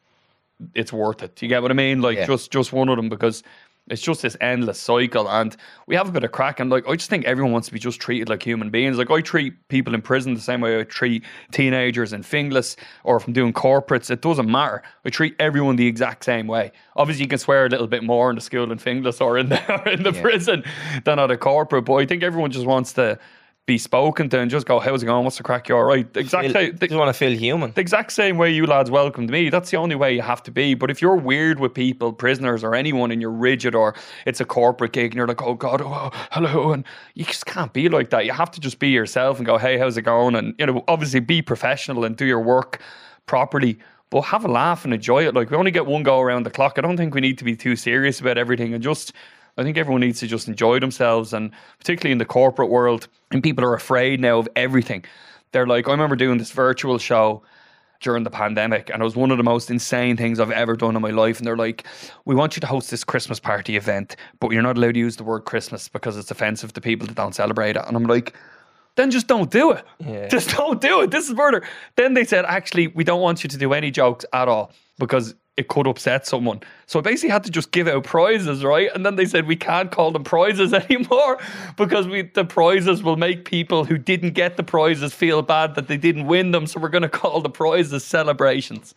[0.74, 1.36] it's worth it.
[1.36, 2.00] Do you get what I mean?
[2.02, 2.26] Like Yeah.
[2.26, 3.42] just just one of them because
[3.88, 5.56] it's just this endless cycle and
[5.88, 7.80] we have a bit of crack and like I just think everyone wants to be
[7.80, 8.98] just treated like human beings.
[8.98, 13.16] Like I treat people in prison the same way I treat teenagers in Finglas or
[13.16, 14.82] if I'm doing corporates, it doesn't matter.
[15.04, 16.70] I treat everyone the exact same way.
[16.94, 19.48] Obviously you can swear a little bit more in the school in Finglas or in
[19.48, 20.62] the or in the prison
[21.04, 23.18] than at a corporate, but I think everyone just wants to
[23.70, 25.22] be spoken to and just go, How's it going?
[25.24, 25.68] What's the crack?
[25.68, 26.12] You all right?
[26.12, 27.70] The exact Feel, the- just want to feel human.
[27.72, 29.48] the exact same way you lads welcomed me.
[29.48, 30.74] That's the only way you have to be.
[30.74, 33.94] But if you're weird with people, prisoners or anyone, and you're rigid or
[34.26, 37.72] it's a corporate gig and you're like, oh God, oh, hello, and you just can't
[37.72, 38.24] be like that.
[38.26, 40.34] You have to just be yourself and go, hey, how's it going?
[40.34, 42.80] And you know, obviously be professional and do your work
[43.26, 43.78] properly.
[44.10, 45.34] But have a laugh and enjoy it.
[45.34, 46.74] Like we only get one go around the clock.
[46.78, 49.12] I don't think we need to be too serious about everything and just
[49.56, 53.42] I think everyone needs to just enjoy themselves, and particularly in the corporate world, and
[53.42, 55.04] people are afraid now of everything.
[55.52, 57.42] They're like, I remember doing this virtual show
[58.00, 60.96] during the pandemic, and it was one of the most insane things I've ever done
[60.96, 61.38] in my life.
[61.38, 61.86] And they're like,
[62.24, 65.16] We want you to host this Christmas party event, but you're not allowed to use
[65.16, 67.84] the word Christmas because it's offensive to people that don't celebrate it.
[67.86, 68.34] And I'm like,
[68.96, 69.84] then just don't do it.
[69.98, 70.28] Yeah.
[70.30, 71.10] Just don't do it.
[71.10, 71.62] This is murder.
[71.96, 75.34] Then they said, actually, we don't want you to do any jokes at all because
[75.60, 76.60] it could upset someone.
[76.86, 78.90] So I basically had to just give out prizes, right?
[78.94, 81.38] And then they said we can't call them prizes anymore
[81.76, 85.86] because we the prizes will make people who didn't get the prizes feel bad that
[85.86, 86.66] they didn't win them.
[86.66, 88.94] So we're going to call the prizes celebrations.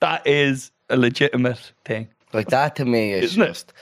[0.00, 2.08] That is a legitimate thing.
[2.32, 3.46] Like that to me is Isn't it?
[3.46, 3.72] just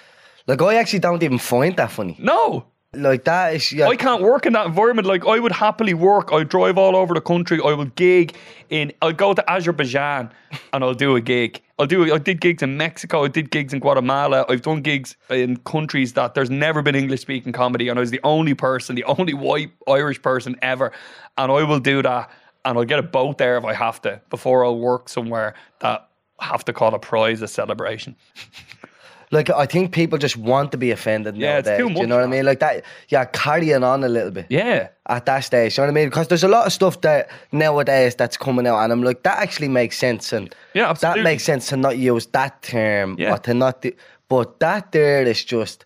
[0.47, 2.16] like I actually don't even find that funny.
[2.18, 2.64] No,
[2.95, 5.09] Like that is yeah, I can't work in that environment.
[5.09, 6.30] Like I would happily work.
[6.30, 7.59] I drive all over the country.
[7.64, 8.36] I will gig
[8.68, 8.93] in.
[9.01, 10.30] I'll go to Azerbaijan
[10.74, 11.62] and I'll do a gig.
[11.78, 12.12] I'll do.
[12.12, 13.24] I did gigs in Mexico.
[13.24, 14.45] I did gigs in Guatemala.
[14.47, 18.11] I've done gigs in countries that there's never been English speaking comedy, and I was
[18.11, 20.93] the only person, the only white Irish person ever.
[21.38, 22.30] And I will do that,
[22.66, 26.11] and I'll get a boat there if I have to before I'll work somewhere that
[26.40, 28.16] have to call a prize a celebration.
[29.33, 31.89] like I think people just want to be offended Yeah, it's nowadays.
[31.89, 32.45] too do you know what I mean?
[32.45, 34.47] Like that yeah, carrying on a little bit.
[34.51, 34.89] Yeah.
[35.09, 36.09] At that stage, you know what I mean?
[36.11, 39.39] Because there's a lot of stuff that nowadays that's coming out, and I'm like, that
[39.41, 41.22] actually makes sense, and Yeah, absolutely.
[41.22, 43.35] that makes sense to not use that term Yeah.
[43.35, 43.83] or to not.
[43.83, 43.91] Do,
[44.28, 45.85] but that there is just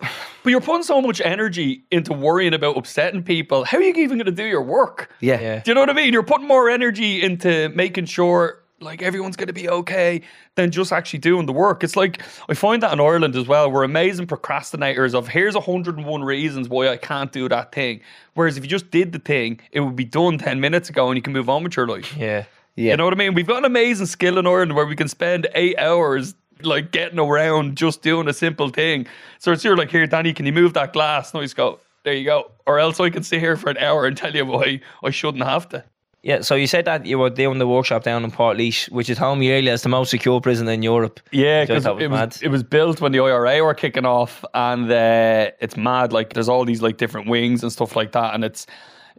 [0.42, 3.64] But you're putting so much energy into worrying about upsetting people.
[3.64, 5.10] How are you even going to do your work?
[5.20, 5.38] Yeah.
[5.40, 5.60] Yeah.
[5.60, 6.12] Do you know what I mean?
[6.14, 10.22] You're putting more energy into making sure like everyone's going to be okay
[10.54, 11.84] than just actually doing the work.
[11.84, 13.70] It's like I find that in Ireland as well.
[13.70, 18.00] We're amazing procrastinators of here's 101 reasons why I can't do that thing.
[18.34, 21.16] Whereas if you just did the thing, it would be done 10 minutes ago and
[21.16, 22.16] you can move on with your life.
[22.16, 22.44] Yeah.
[22.76, 22.92] Yeah.
[22.92, 23.34] You know what I mean?
[23.34, 27.18] We've got an amazing skill in Ireland where we can spend eight hours like getting
[27.18, 29.06] around just doing a simple thing.
[29.38, 31.34] So it's you're like, here, Danny, can you move that glass?
[31.34, 32.50] No, he's go, there you go.
[32.66, 35.44] Or else I can sit here for an hour and tell you why I shouldn't
[35.44, 35.84] have to.
[36.22, 39.16] Yeah, so you said that you were doing the workshop down in Port which is
[39.16, 41.18] home really as the most secure prison in Europe.
[41.32, 42.36] Yeah, because it was mad.
[42.42, 46.12] it was built when the IRA were kicking off, and uh, it's mad.
[46.12, 48.66] Like there's all these like different wings and stuff like that, and it's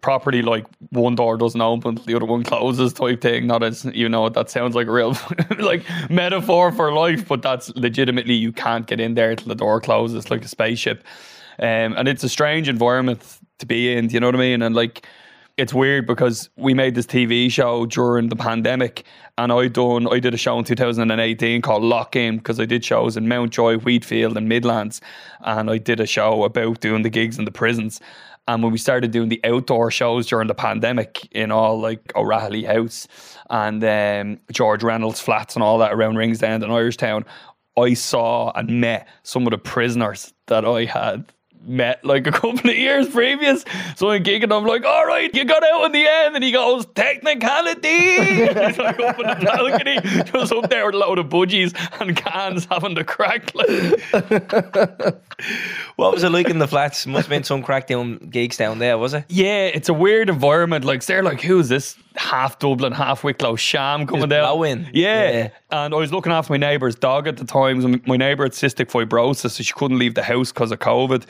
[0.02, 3.48] property like one door doesn't open the other one closes type thing.
[3.48, 5.18] Not as you know that sounds like a real
[5.60, 9.82] like metaphor for life, but that's legitimately you can't get in there till the door
[9.82, 11.04] closes, like a spaceship.
[11.58, 14.08] Um, and it's a strange environment to be in.
[14.08, 14.62] Do you know what I mean?
[14.62, 15.08] And like
[15.62, 19.06] it's weird because we made this TV show during the pandemic,
[19.38, 22.84] and I done I did a show in 2018 called Lock In because I did
[22.84, 25.02] shows in Mountjoy, Wheatfield, and Midlands,
[25.42, 28.02] and I did a show about doing the gigs in the prisons.
[28.48, 32.64] And when we started doing the outdoor shows during the pandemic in all like O'Rahilly
[32.64, 33.08] House
[33.52, 37.24] and um, George Reynolds flats and all that around Ringsend and Irishtown,
[37.78, 41.32] I saw and met some of the prisoners that I had
[41.64, 43.64] met like a couple of years previous.
[43.96, 46.36] So I'm gigging, I'm like, all right, you got out in the end.
[46.36, 47.90] And he goes, technicality.
[47.90, 50.00] He's like up on the balcony,
[50.32, 53.52] just up there with a load of budgies and cans having the crack.
[55.96, 57.06] What was it like in the flats?
[57.08, 59.26] Must have been some crackdown gigs down there, was it?
[59.28, 60.86] yeah, it's a weird environment.
[60.86, 64.44] Like, they're like, who's this half Dublin, half Wicklow sham coming down?
[64.46, 64.88] blowing.
[64.94, 65.32] Yeah.
[65.32, 65.50] Yeah.
[65.70, 68.02] And I was looking after my neighbour's dog at the time.
[68.06, 71.26] My neighbour had cystic fibrosis, so she couldn't leave the house because of COVID.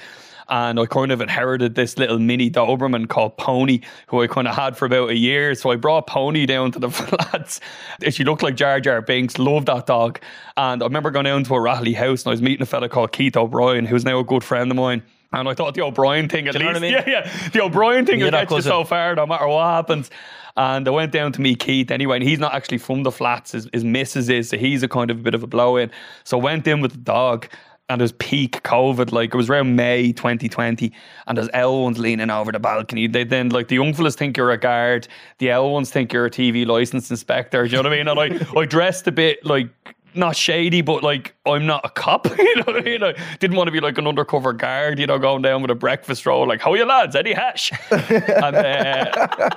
[0.50, 4.56] And I kind of inherited this little mini Doberman called Pony, who I kind of
[4.56, 5.56] had for about a year.
[5.56, 7.62] So I brought Pony down to the flats.
[8.10, 10.20] She looked like Jar Jar Binks, loved that dog.
[10.58, 13.14] And I remember going down to O'Rahilly house and I was meeting a fella called
[13.14, 15.04] Keith O'Brien, who's now a good friend of mine.
[15.34, 17.08] And I thought the O'Brien thing at Do you know least, I mean?
[17.08, 20.10] yeah, yeah, the O'Brien thing will get you so far no matter what happens.
[20.58, 23.54] And I went down to meet Keith anyway, and he's not actually from the flats.
[23.54, 25.90] His, his missus is, so he's a kind of a bit of a blow in.
[26.26, 27.48] So I went in with the dog,
[27.92, 29.12] and it was peak COVID.
[29.12, 30.92] Like it was around May 2020,
[31.28, 33.08] and there's L ones leaning over the balcony.
[33.08, 35.08] They then like the young fellas think you're a guard,
[35.38, 37.64] the L ones think you're a TV license inspector.
[37.66, 38.08] Do you know what I mean?
[38.08, 38.20] And
[38.58, 39.70] I, I dressed a bit like
[40.14, 42.28] not shady, but like I'm not a cop.
[42.42, 43.04] You know what I mean?
[43.04, 45.76] I didn't want to be like an undercover guard, you know, going down with a
[45.76, 47.16] breakfast roll, like, how are you lads?
[47.16, 47.72] Eddie Hash.
[47.92, 49.50] and uh,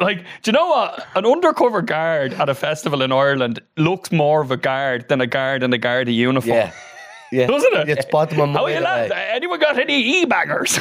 [0.00, 1.06] like, do you know what?
[1.16, 5.26] An undercover guard at a festival in Ireland looks more of a guard than a
[5.26, 6.56] guard in a Garda uniform.
[6.56, 6.72] Yeah.
[7.32, 7.46] Yeah.
[7.46, 7.88] Doesn't it?
[7.88, 9.08] It's bottom of How are you my?
[9.08, 10.78] Anyone got any e-baggers?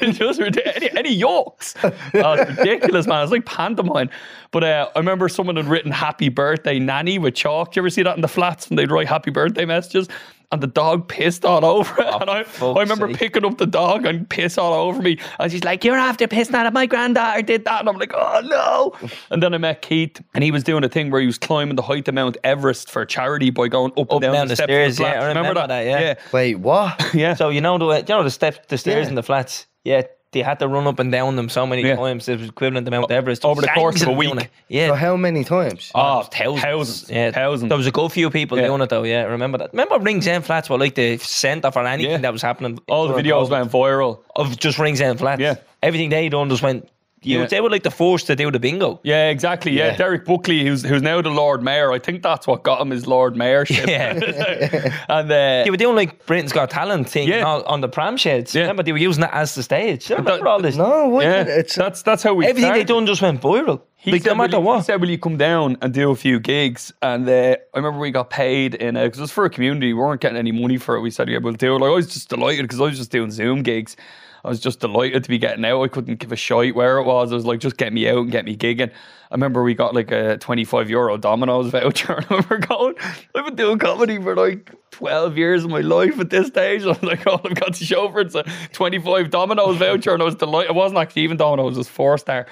[0.14, 1.74] Just any, any yolks?
[1.82, 3.22] Oh, it's ridiculous, man.
[3.22, 4.10] It's like pantomime.
[4.50, 7.72] But uh, I remember someone had written happy birthday nanny with chalk.
[7.72, 8.68] Do you ever see that in the flats?
[8.68, 10.08] And they'd write happy birthday messages.
[10.50, 12.06] And the dog pissed all over it.
[12.10, 13.18] Oh, and I, I remember sake.
[13.18, 15.18] picking up the dog and piss all over me.
[15.38, 17.80] And she's like, You're after pissing out of my granddaughter did that.
[17.80, 19.08] And I'm like, Oh no.
[19.30, 21.76] And then I met Keith and he was doing a thing where he was climbing
[21.76, 24.56] the height of Mount Everest for charity by going up, and down, down the, the
[24.56, 25.24] steps stairs, of yeah, flats.
[25.24, 26.00] I remember that, yeah.
[26.00, 26.14] yeah.
[26.32, 27.04] Wait, what?
[27.14, 27.34] Yeah.
[27.34, 29.08] So you know the you know the steps, the stairs Yeah.
[29.10, 29.66] in the flats.
[29.84, 31.96] Yeah, they had to run up and down them so many Yeah.
[31.96, 32.28] times.
[32.28, 34.34] It was equivalent to Mount Everest over the course of a week.
[34.36, 34.48] it.
[34.68, 35.90] Yeah, So how many times?
[35.94, 36.62] Oh, oh, thousands.
[36.62, 37.10] thousands.
[37.10, 37.68] Yeah, Thousands.
[37.70, 38.66] There was a good few people Yeah.
[38.66, 39.04] doing it though.
[39.04, 39.70] Yeah, remember that.
[39.72, 42.18] Remember Ringsend Flats were like the centre for anything Yeah.
[42.18, 42.78] that was happening.
[42.88, 43.50] All the during videos COVID.
[43.50, 44.18] went viral.
[44.36, 45.40] of just Ringsend Flats.
[45.40, 45.54] Yeah.
[45.82, 46.88] everything they done just went.
[47.22, 47.46] You Yeah.
[47.46, 49.00] they were like the force to do the bingo.
[49.02, 49.72] Yeah, exactly.
[49.72, 49.86] Yeah.
[49.88, 49.96] Yeah.
[49.96, 51.90] Derek Buckley, who's who's now the Lord Mayor.
[51.92, 53.86] I think that's what got him his Lord Mayorship.
[53.88, 54.12] Yeah.
[55.08, 57.44] and uh, They were doing like Britain's Got Talent thing Yeah.
[57.44, 58.54] on, on the pram sheds.
[58.54, 58.62] Yeah.
[58.62, 60.06] Remember they were using that as the stage.
[60.06, 60.76] Do you remember all this?
[60.76, 61.44] No, why yeah.
[61.46, 62.46] It's that's that's how we.
[62.46, 62.86] Everything they started.
[62.94, 63.80] done just went viral.
[64.00, 64.76] He like said, no matter will you, what.
[64.78, 67.98] He said, "Will you come down and do a few gigs?" And uh, I remember
[67.98, 69.92] we got paid in because it was for a community.
[69.92, 71.00] We weren't getting any money for it.
[71.00, 73.10] We said, "Yeah, we'll do it." Like, I was just delighted because I was just
[73.10, 73.96] doing Zoom gigs.
[74.44, 75.82] I was just delighted to be getting out.
[75.82, 77.32] I couldn't give a shite where it was.
[77.32, 78.90] I was like, just get me out and get me gigging.
[79.30, 82.14] I remember we got like a 25 euro Domino's voucher.
[82.18, 82.94] And I remember going,
[83.34, 86.82] I've been doing comedy for like 12 years of my life at this stage.
[86.84, 90.14] I was like, all I've got to show for it's a 25 Domino's voucher.
[90.14, 90.70] And I was delighted.
[90.70, 92.46] It wasn't actually even Domino's, it was four star.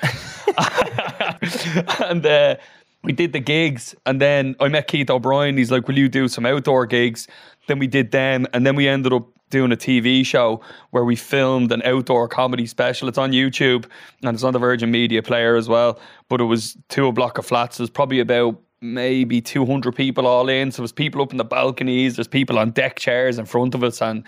[2.04, 2.56] and uh,
[3.02, 5.56] we did the gigs, and then I met Keith O'Brien.
[5.56, 7.28] He's like, "Will you do some outdoor gigs?"
[7.68, 11.16] Then we did them, and then we ended up doing a TV show where we
[11.16, 13.08] filmed an outdoor comedy special.
[13.08, 13.86] It's on YouTube
[14.22, 16.00] and it's on the Virgin Media Player as well.
[16.28, 17.78] But it was to a block of flats.
[17.78, 20.70] There's probably about maybe 200 people all in.
[20.70, 22.16] So there's people up in the balconies.
[22.16, 24.24] There's people on deck chairs in front of us, and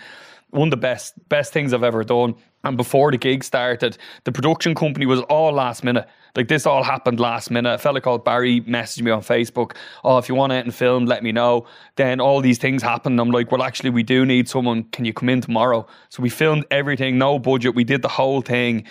[0.51, 2.35] one of the best best things I've ever done.
[2.63, 6.07] And before the gig started, the production company was all last minute.
[6.39, 7.73] Like this all happened last minute.
[7.73, 9.75] A fella called Barry messaged me on Facebook.
[10.05, 11.67] Oh, if you want it and film, let me know.
[11.97, 13.19] Then all these things happened.
[13.19, 14.83] I'm like, well, actually, we do need someone.
[14.83, 15.85] Can you come in tomorrow?
[16.07, 17.75] So we filmed everything, no budget.
[17.75, 18.85] We did the whole thing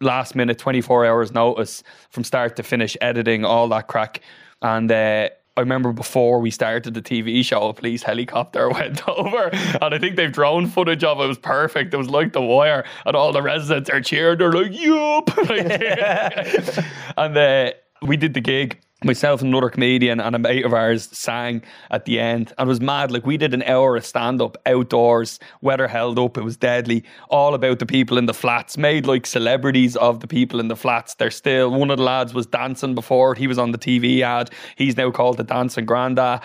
[0.00, 4.20] last minute, 24 hours notice from start to finish, editing, all that crack.
[4.62, 9.50] And uh, I remember before we started the TV show, a police helicopter went over,
[9.52, 11.24] and I think they've drone footage of it.
[11.24, 11.92] It was perfect.
[11.92, 14.38] It was like the wire, and all the residents are cheering.
[14.38, 15.30] They're like, "Yup!"
[17.18, 18.80] And uh, we did the gig.
[19.04, 22.80] Myself and another comedian and a mate of ours sang at the end, and was
[22.80, 23.10] mad.
[23.10, 26.38] Like we did an hour of stand up outdoors, weather held up.
[26.38, 27.04] It was deadly.
[27.28, 30.76] All about the people in the flats, made like celebrities of the people in the
[30.76, 31.14] flats.
[31.14, 33.34] They're still one of the lads was dancing before.
[33.34, 34.50] He was on the TV ad.
[34.76, 36.42] He's now called the dancing granda.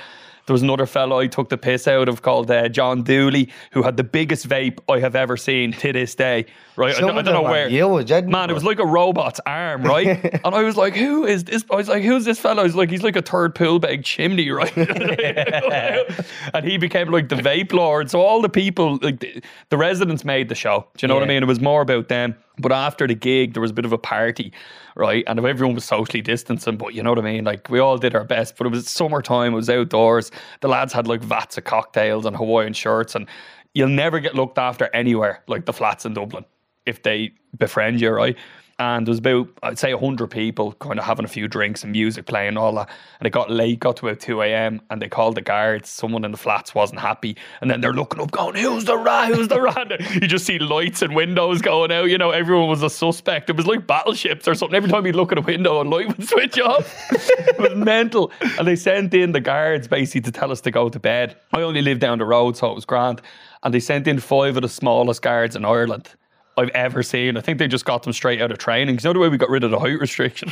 [0.48, 3.84] There was another fellow I took the piss out of called uh, John Dooley, who
[3.84, 6.45] had the biggest vape I have ever seen to this day.
[6.78, 7.68] Right, I, don't- I don't know where.
[7.68, 8.52] isn't Man, it?
[8.52, 10.08] it was like a robot's arm, right?
[10.45, 12.89] and I was like, "Who is this?" I was like, "Who's this fellow?" He's like,
[12.89, 14.72] "He's like a third pool bag chimney, right?"
[16.54, 18.10] and he became like the vape lord.
[18.10, 20.86] So all the people, like the, the residents, made the show.
[20.95, 21.43] Do you know what I mean?
[21.43, 22.36] It was more about them.
[22.60, 24.52] But after the gig, there was a bit of a party,
[24.98, 25.24] right?
[25.28, 27.43] And everyone was socially distancing, but you know what I mean?
[27.43, 30.32] Like we all did our best, but it was summertime, it was outdoors.
[30.62, 33.28] The lads had like vats of cocktails and Hawaiian shirts, and
[33.74, 36.45] you'll never get looked after anywhere like the flats in Dublin
[36.86, 38.36] if they befriend you, right?
[38.80, 41.92] And there was about, I'd say, 100 people kind of having a few drinks and
[41.92, 42.90] music playing and all that.
[43.20, 44.82] And it got late, got to about 2 a.m.
[44.92, 45.90] and they called the guards.
[45.90, 47.38] Someone in the flats wasn't happy.
[47.62, 49.34] And then they're looking up, going, Who's the rat?
[49.34, 50.00] Who's the rat?
[50.14, 52.06] you just see lights and windows going out.
[52.06, 53.50] You know, everyone was a suspect.
[53.50, 54.76] It was like battleships or something.
[54.76, 56.94] Every time you'd look at a window, a light would switch off.
[57.12, 58.32] it was mental.
[58.60, 61.36] And they sent in the guards basically to tell us to go to bed.
[61.52, 63.24] I only lived down the road, so it was grand.
[63.64, 66.10] And they sent in five of the smallest guards in Ireland.
[66.58, 67.38] I've ever seen.
[67.38, 68.95] I think they just got them straight out of training.
[68.97, 70.51] 'Cause you know the way we got rid of the height restriction?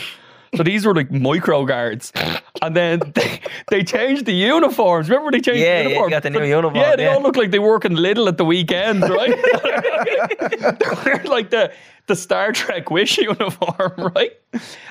[0.56, 2.14] So these were like micro guards.
[2.62, 5.10] And then they, they changed the uniforms.
[5.10, 6.12] Remember they changed Yeah, yeah, the uniforms?
[6.12, 7.16] got the new uniform, Yeah, they yeah.
[7.16, 9.36] all look like they work in Lidl at the weekend, right?
[11.03, 11.72] They're like the,
[12.08, 14.32] the Star Trek Wish uniform, right?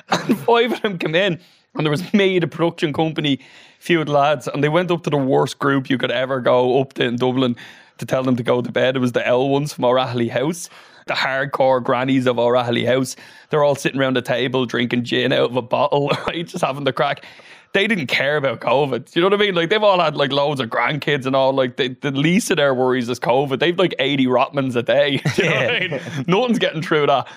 [0.09, 1.39] And five of them come in.
[1.75, 3.39] And there was me, the production company,
[3.79, 6.93] few lads, and they went up to the worst group you could ever go up
[6.93, 7.55] to in Dublin
[7.97, 8.95] to tell them to go to bed.
[8.95, 10.69] It was the L ones from O'Rahilly House,
[11.05, 13.15] the hardcore grannies of O'Rahilly House.
[13.49, 16.45] They're all sitting around the table drinking gin out of a bottle, right?
[16.45, 17.23] Just having the crack.
[17.73, 19.13] They didn't care about COVID.
[19.15, 19.53] You know what I mean?
[19.53, 21.51] Like they've all had like loads of grandkids and all.
[21.51, 23.59] Like they, the least of their worries is COVID.
[23.59, 25.17] They've like eighty Rothmans a day.
[25.35, 26.25] Do you know what I mean?
[26.27, 27.27] Nothing's getting through that.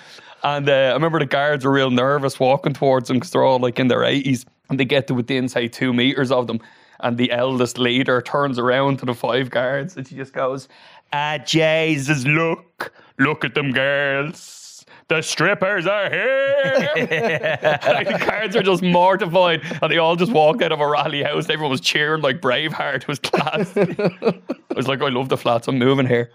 [0.43, 3.59] And uh, I remember the guards were real nervous walking towards them because they're all
[3.59, 6.61] like in their 80s and they get to within, say, two meters of them.
[7.01, 10.67] And the eldest leader turns around to the five guards and she just goes,
[11.11, 14.85] Ah, Jesus, look, look at them girls.
[15.09, 16.91] The strippers are here.
[16.95, 21.49] the guards are just mortified and they all just walked out of O'Rahilly house.
[21.49, 22.97] Everyone was cheering like Braveheart.
[22.97, 23.75] It was class.
[23.77, 24.39] I
[24.75, 25.67] was like, I love the flats.
[25.67, 26.29] I'm moving here.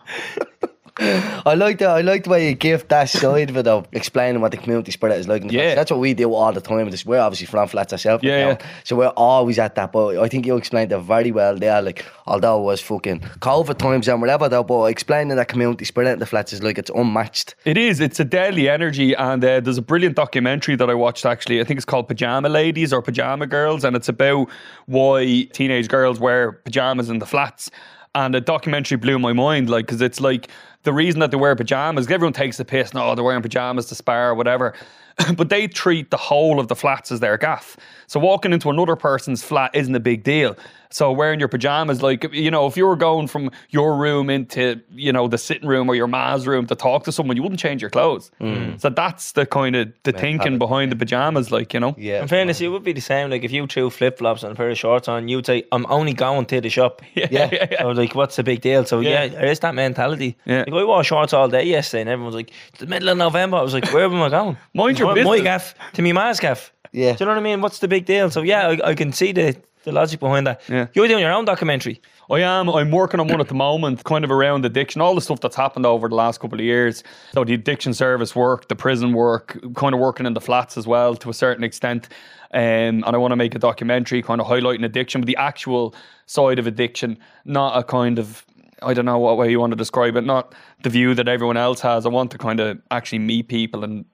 [1.01, 1.90] I like that.
[1.90, 4.92] I like the way you give that side of it of explaining what the community
[4.92, 5.42] spirit is like.
[5.42, 5.74] in the Yeah.
[5.74, 6.88] that's what we do all the time.
[6.90, 8.59] This we're obviously from flats ourselves, Yeah, yeah.
[8.84, 9.90] so we're always at that.
[9.92, 11.82] But I think you explained it very well there.
[11.82, 16.12] Like although it was fucking COVID times and whatever, though, but explaining that community spirit
[16.12, 17.57] in the flats is like it's unmatched.
[17.64, 17.99] It is.
[18.01, 21.26] It's a deadly energy, and uh, there's a brilliant documentary that I watched.
[21.26, 24.49] Actually, I think it's called Pajama Ladies or Pajama Girls, and it's about
[24.86, 27.70] why teenage girls wear pajamas in the flats.
[28.16, 30.47] And the documentary blew my mind, like, because it's like
[30.85, 32.11] the reason that they wear pajamas.
[32.11, 34.74] Everyone takes the piss, no, they're wearing pajamas to spar or whatever.
[35.37, 37.76] but they treat the whole of the flats as their gaff.
[38.07, 40.57] So walking into another person's flat isn't a big deal.
[40.90, 44.80] So wearing your pajamas, like you know, if you were going from your room into
[44.92, 47.59] you know the sitting room or your ma's room to talk to someone, you wouldn't
[47.59, 48.30] change your clothes.
[48.40, 48.80] Mm.
[48.80, 51.96] So that's the kind of the thinking behind the pajamas, like you know.
[51.98, 52.22] Yeah.
[52.22, 53.30] In fairness, it would be the same.
[53.30, 55.84] Like if you threw flip flops and a pair of shorts on, you'd say, "I'm
[55.88, 57.48] only going to the shop." Yeah, Yeah.
[57.52, 57.82] yeah, yeah.
[57.82, 58.84] So like, what's the big deal?
[58.84, 59.28] So yeah, Yeah.
[59.30, 60.36] there is that mentality.
[60.44, 60.59] Yeah.
[60.68, 63.62] Like I wore shorts all day yesterday, and everyone's like, the middle of November." I
[63.62, 66.72] was like, "Where am I going?" Mind your my, my gaff to me, ma's gaff.
[66.95, 67.12] Yeah.
[67.12, 67.61] Do you know what I mean?
[67.61, 68.30] What's the big deal?
[68.30, 70.62] So yeah, I, I can see the the logic behind that.
[70.68, 70.86] Yeah.
[70.95, 72.01] You're doing your own documentary.
[72.30, 72.70] I am.
[72.70, 75.57] I'm working on one at the moment, kind of around addiction, all the stuff that's
[75.57, 77.05] happened over the last couple of years.
[77.34, 80.86] So the addiction service work, the prison work, kind of working in the flats as
[80.86, 82.09] well to a certain extent.
[82.53, 85.95] Um, and I want to make a documentary kind of highlighting addiction, but the actual
[86.26, 88.47] side of addiction, not a kind of
[88.82, 91.57] I don't know what way you want to describe it, not the view that everyone
[91.57, 92.07] else has.
[92.07, 94.05] I want to kind of actually meet people and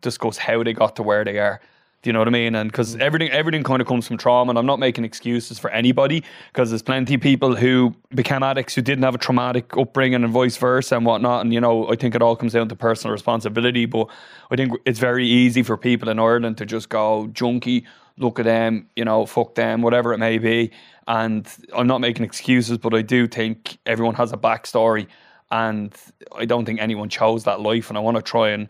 [0.00, 1.60] discuss how they got to where they are.
[2.02, 2.54] Do you know what I mean?
[2.54, 3.00] And because mm.
[3.00, 6.70] everything, everything kind of comes from trauma, and I'm not making excuses for anybody because
[6.70, 10.56] there's plenty of people who became addicts who didn't have a traumatic upbringing and vice
[10.56, 11.42] versa and whatnot.
[11.42, 13.84] And you know, I think it all comes down to personal responsibility.
[13.84, 14.06] But
[14.50, 17.84] I think it's very easy for people in Ireland to just go junkie,
[18.16, 20.70] look at them, you know, fuck them, whatever it may be.
[21.06, 21.46] And
[21.76, 25.06] I'm not making excuses, but I do think everyone has a backstory,
[25.50, 25.94] and
[26.34, 27.90] I don't think anyone chose that life.
[27.90, 28.68] And I want to try and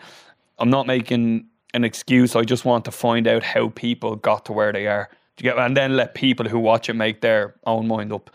[0.61, 2.37] I'm not making an excuse.
[2.37, 5.09] I just want to find out how people got to where they are.
[5.43, 8.31] And then let people who watch it make their own mind up.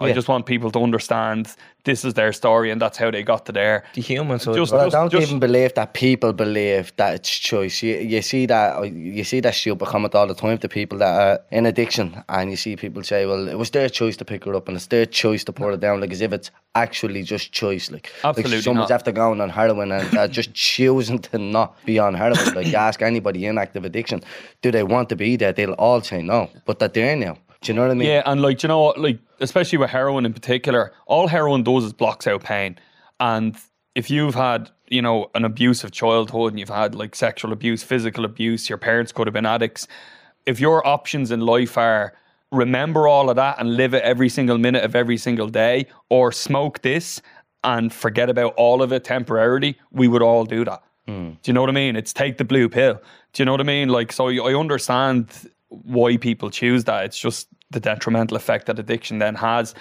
[0.00, 0.14] I Yeah.
[0.14, 3.52] just want people to understand this is their story and that's how they got to
[3.52, 3.84] there.
[3.94, 4.54] The human side.
[4.54, 7.82] Just- But I don't just- even believe that people believe that it's choice.
[7.82, 10.98] You, you see that uh, you see that stupid comment all the time to people
[10.98, 14.24] that are in addiction, and you see people say, "Well, it was their choice to
[14.24, 16.50] pick her up, and it's their choice to put her down," like as if it's
[16.74, 17.90] actually just choice.
[17.90, 18.94] Like, Absolutely like someone's not.
[18.94, 22.54] after going on heroin and they're just choosing to not be on heroin.
[22.54, 24.22] Like, you ask anybody in active addiction,
[24.62, 25.52] do they want to be there?
[25.52, 27.36] They'll all say no, but that they're there now.
[27.62, 28.08] Do you know what I mean?
[28.08, 31.62] Yeah, and like do you know what, like especially with heroin in particular, all heroin
[31.62, 32.78] does is blocks out pain.
[33.18, 33.56] And
[33.94, 38.24] if you've had, you know, an abusive childhood and you've had like sexual abuse, physical
[38.24, 39.86] abuse, your parents could have been addicts.
[40.46, 42.14] If your options in life are
[42.50, 46.32] remember all of that and live it every single minute of every single day, or
[46.32, 47.20] smoke this
[47.62, 50.82] and forget about all of it temporarily, we would all do that.
[51.06, 51.30] Hmm.
[51.30, 51.96] Do you know what I mean?
[51.96, 53.00] It's take the blue pill.
[53.32, 53.88] Do you know what I mean?
[53.88, 55.28] Like, so I understand
[55.70, 57.04] why people choose that.
[57.04, 59.74] It's just the detrimental effect that addiction then has.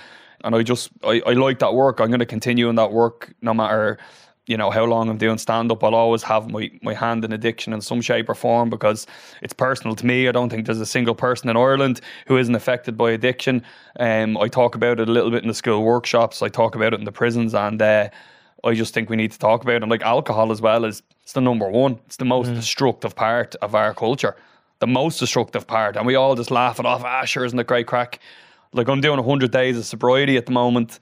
[0.44, 2.00] And I just, I, I like that work.
[2.00, 3.98] I'm going to continue in that work no matter,
[4.46, 5.84] you know, how long I'm doing stand up.
[5.84, 9.06] I'll always have my, my hand in addiction in some shape or form because
[9.42, 10.28] it's personal to me.
[10.28, 13.64] I don't think there's a single person in Ireland who isn't affected by addiction.
[14.00, 16.42] Um, I talk about it a little bit in the school workshops.
[16.42, 18.10] I talk about it in the prisons and, uh,
[18.64, 19.84] I just think we need to talk about it.
[19.84, 22.00] And like alcohol as well is it's the number one.
[22.08, 24.36] It's the most destructive part of our culture.
[24.80, 25.98] The most destructive part.
[25.98, 27.04] And we all just laugh it off.
[27.04, 28.20] Ah, sure, isn't it great crack?
[28.72, 31.00] Like I'm doing 100 days of sobriety at the moment.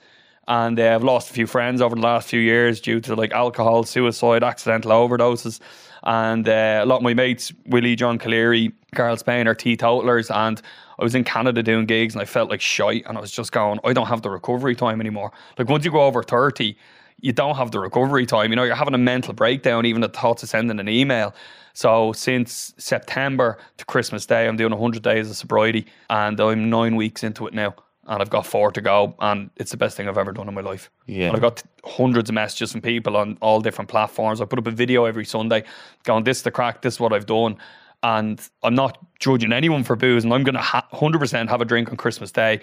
[0.48, 3.32] And uh, I've lost a few friends over the last few years due to like
[3.34, 5.60] alcohol, suicide, accidental overdoses.
[6.04, 10.32] And uh, a lot of my mates, Willie, John Colleary, Karl Spain, are teetotalers.
[10.32, 10.62] And
[10.98, 13.06] I was in Canada doing gigs and I felt like shite.
[13.08, 15.32] And I was just going, I don't have the recovery time anymore.
[15.58, 16.78] Like once you go over 30,
[17.20, 18.52] you don't have the recovery time.
[18.52, 21.34] You know, you're having a mental breakdown, even at the thoughts of sending an email.
[21.74, 26.96] So since September to Christmas Day, I'm doing 100 days of sobriety and I'm nine
[26.96, 27.76] weeks into it now.
[28.08, 30.54] And I've got four to go, and it's the best thing I've ever done in
[30.54, 30.90] my life.
[31.08, 31.28] Yeah.
[31.28, 34.40] And I've got hundreds of messages from people on all different platforms.
[34.40, 35.66] I put up a video every Sunday
[36.04, 37.58] going, This is the crack, this is what I've done.
[38.04, 41.66] And I'm not judging anyone for booze, and I'm going to ha- 100% have a
[41.66, 42.62] drink on Christmas Day.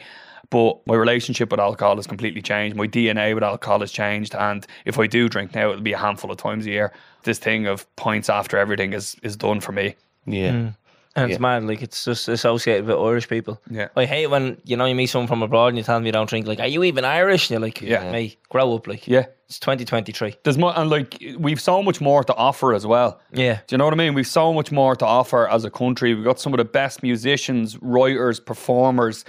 [0.51, 2.76] But my relationship with alcohol has completely changed.
[2.76, 4.34] My DNA with alcohol has changed.
[4.34, 6.92] And if I do drink now, it'll be a handful of times a year.
[7.24, 9.97] This thing of points after everything is, is done for me.
[10.26, 10.51] Yeah.
[10.53, 10.76] Mm.
[11.16, 11.42] And it's Yeah.
[11.42, 13.61] mad, like it's just associated with Irish people.
[13.70, 13.86] Yeah.
[13.97, 16.11] I hate when you know you meet someone from abroad and you tell them you
[16.12, 16.47] don't drink.
[16.49, 17.45] Like, are you even Irish?
[17.45, 18.11] And you're like, Yeah.
[18.11, 18.88] mate, grow up.
[18.88, 19.26] Like, Yeah.
[19.49, 20.34] it's 2023.
[20.42, 23.20] There's more, and like we've so much more to offer as well.
[23.32, 24.14] Yeah, Do you know what I mean?
[24.14, 26.14] We've so much more to offer as a country.
[26.14, 29.24] We've got some of the best musicians, writers, performers.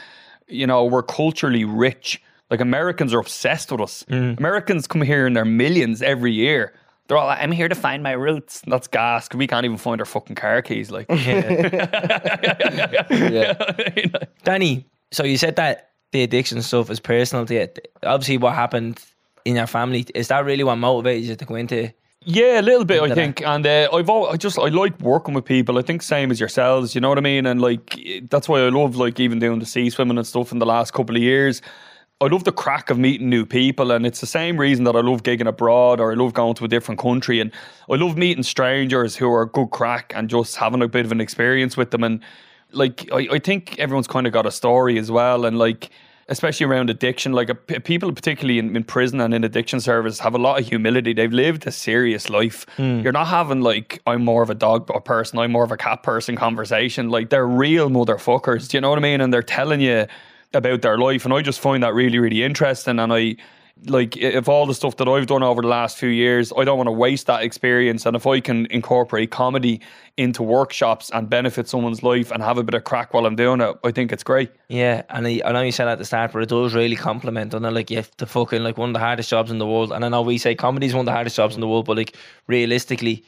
[0.47, 2.21] You know, we're culturally rich.
[2.49, 4.03] Like Americans are obsessed with us.
[4.09, 4.37] Mm.
[4.37, 6.73] Americans come here in their millions every year.
[7.07, 8.61] They're all like, I'm here to find my roots.
[8.65, 9.29] That's gas.
[9.33, 10.89] We can't even find our fucking car keys.
[10.91, 11.93] Like, yeah
[14.43, 14.85] Danny.
[15.11, 17.67] So you said that the addiction stuff is personal to you.
[18.03, 18.99] Obviously, what happened
[19.43, 21.91] in your family is that really what motivated you to go into?
[22.25, 23.41] Yeah, a little bit, I Into think.
[23.41, 25.77] And uh, I've al I just I like working with people.
[25.77, 26.95] I think same as yourselves.
[26.95, 27.45] You know what I mean?
[27.45, 27.99] And like
[28.29, 30.91] that's why I love like even doing the sea swimming and stuff in the last
[30.91, 31.61] couple of years.
[32.21, 35.01] I love the crack of meeting new people, and it's the same reason that I
[35.01, 37.41] love gigging abroad or I love going to a different country.
[37.41, 37.51] And
[37.89, 41.21] I love meeting strangers who are good crack and just having a bit of an
[41.21, 42.03] experience with them.
[42.03, 42.23] And
[42.71, 45.91] like I, I think everyone's kind of got a story as well, and like
[46.27, 50.33] especially around addiction, like a, people particularly in, in prison and in addiction service have
[50.33, 51.13] a lot of humility.
[51.13, 52.65] They've lived a serious life.
[52.77, 52.99] Hmm.
[53.01, 55.77] You're not having like I'm more of a dog a person, I'm more of a
[55.77, 57.09] cat person conversation.
[57.09, 58.69] Like they're real motherfuckers.
[58.69, 59.21] Do you know what I mean?
[59.21, 60.07] And they're telling you
[60.53, 62.99] about their life, and I just find that really really interesting.
[62.99, 63.35] And I
[63.87, 66.77] like if all the stuff that I've done over the last few years, I don't
[66.77, 68.05] want to waste that experience.
[68.05, 69.81] And if I can incorporate comedy
[70.15, 73.59] into workshops and benefit someone's life and have a bit of crack while I'm doing
[73.59, 74.49] it, I think it's great.
[74.69, 77.53] Yeah, and I, I know you said at the start, but it does really compliment.
[77.53, 79.91] And like you have to fucking like one of the hardest jobs in the world.
[79.91, 81.85] And I know we say comedy is one of the hardest jobs in the world,
[81.85, 82.15] but like
[82.47, 83.25] realistically,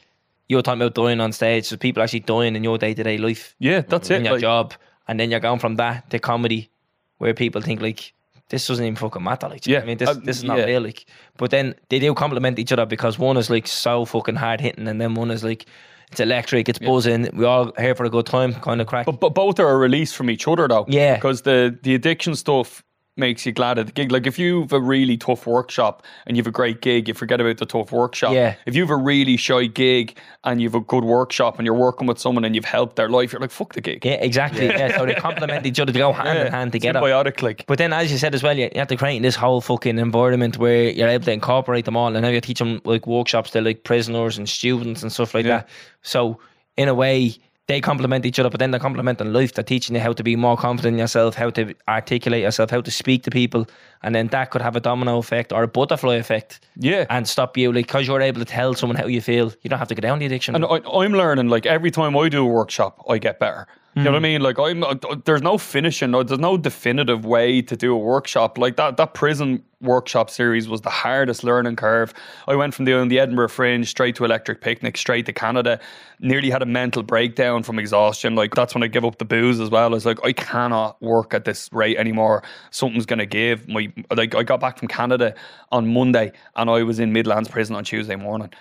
[0.48, 1.66] you're talking about dying on stage.
[1.66, 3.54] So people actually dying in your day to day life.
[3.60, 4.20] Yeah, that's it.
[4.20, 4.74] in your Like, job,
[5.10, 6.70] and then you're going from that to comedy,
[7.18, 8.14] where people think like
[8.50, 9.50] this doesn't even fucking matter.
[9.50, 10.66] Like, do you know what Yeah, I mean, this uh, this is not yeah.
[10.66, 10.82] real.
[10.82, 11.06] Like,
[11.38, 14.88] but then they do complement each other because one is like so fucking hard hitting,
[14.88, 15.66] and then one is like
[16.12, 16.70] It's electric.
[16.70, 17.30] It's buzzing.
[17.34, 19.06] We all here for a good time, kind of crack.
[19.06, 20.86] But, but both are a release from each other, though.
[20.88, 21.16] Yeah.
[21.16, 22.84] Because the the addiction stuff
[23.18, 24.12] makes you glad at the gig.
[24.12, 27.58] Like if you've a really tough workshop and you've a great gig, you forget about
[27.58, 28.34] the tough workshop.
[28.34, 28.56] Yeah.
[28.66, 32.20] If you've a really shy gig and you've a good workshop and you're working with
[32.20, 34.06] someone and you've helped their life, you're like, fuck the gig.
[34.06, 34.68] yeah, exactly.
[34.68, 34.98] Yeah.
[34.98, 35.92] so they complement each other.
[35.92, 37.00] They go hand in hand together.
[37.00, 37.66] Symbiotic, like.
[37.68, 39.98] But then, as you said as well, you, you have to create this whole fucking
[40.00, 43.52] environment where you're able to incorporate them all, and now you teach them like workshops
[43.52, 45.58] to like prisoners and students and stuff like Yeah.
[45.58, 45.70] that.
[46.02, 46.40] So
[46.78, 47.36] in a way,
[47.68, 49.54] they complement each other, but then they complement in life.
[49.54, 52.82] They're teaching you how to be more confident in yourself, how to articulate yourself, how
[52.82, 53.68] to speak to people,
[54.04, 57.06] and then that could have a domino effect or a butterfly effect, Yeah.
[57.10, 59.52] and stop you like because you're able to tell someone how you feel.
[59.62, 60.56] You don't have to go down the addiction.
[60.56, 63.68] And I, I'm learning like every time I do a workshop, I get better.
[63.98, 64.42] You know what I mean?
[64.42, 64.96] Like I'm, uh,
[65.26, 68.60] there's no finishing, there's no definitive way to do a workshop.
[68.60, 72.14] Like that, that prison workshop series was the hardest learning curve.
[72.48, 75.80] I went from doing the Edinburgh Fringe straight to Electric Picnic, straight to Canada.
[76.20, 78.36] Nearly had a mental breakdown from exhaustion.
[78.36, 79.86] Like that's when I give up the booze as well.
[79.86, 82.44] I was like, I cannot work at this rate anymore.
[82.70, 83.68] Something's gonna give.
[83.68, 85.34] My like I got back from Canada
[85.72, 88.52] on Monday, and I was in Midlands prison on Tuesday morning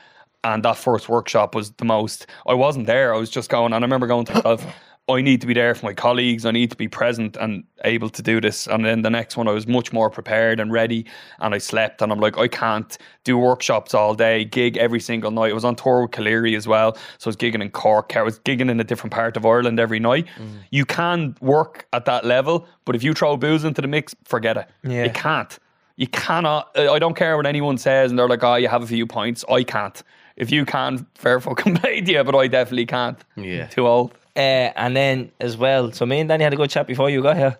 [0.44, 3.84] and that first workshop was the most I wasn't there I was just going and
[3.84, 4.66] I remember going to myself
[5.08, 8.08] I need to be there for my colleagues I need to be present and able
[8.10, 11.06] to do this and then the next one I was much more prepared and ready
[11.38, 15.30] and I slept and I'm like I can't do workshops all day gig every single
[15.30, 18.16] night I was on tour with Colleary as well so I was gigging in Cork
[18.16, 20.26] I was gigging in a different part of Ireland every night
[20.70, 24.56] you can work at that level but if you throw booze into the mix forget
[24.56, 25.04] it Yeah.
[25.04, 25.56] you can't
[25.98, 26.76] you cannot.
[26.76, 29.06] uh, I don't care what anyone says, and they're like, "Oh, you have a few
[29.06, 30.02] points." I can't.
[30.36, 33.18] If you can, fair fucking play to you, but I definitely can't.
[33.34, 33.66] Yeah.
[33.68, 34.12] too old.
[34.36, 37.22] Uh, and then as well, so me and Danny had a good chat before you
[37.22, 37.58] got here.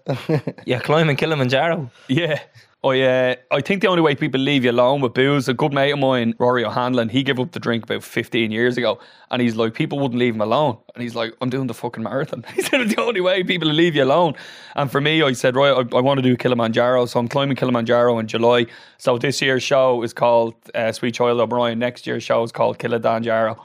[0.66, 1.90] yeah, climbing Kilimanjaro.
[2.08, 2.40] Yeah.
[2.84, 5.72] I, uh, I think the only way people leave you alone with booze, a good
[5.72, 9.00] mate of mine, Rory O'Hanlon, he gave up the drink about 15 years ago.
[9.30, 10.78] And he's like, people wouldn't leave him alone.
[10.94, 12.44] And he's like, I'm doing the fucking marathon.
[12.54, 14.34] He said, it's the only way people leave you alone.
[14.76, 17.06] And for me, I said, right, I, I want to do Kilimanjaro.
[17.06, 18.66] So I'm climbing Kilimanjaro in July.
[18.98, 21.78] So this year's show is called uh, Sweet Child O'Brien.
[21.78, 23.56] Next year's show is called Kilimanjaro.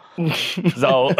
[0.75, 1.11] So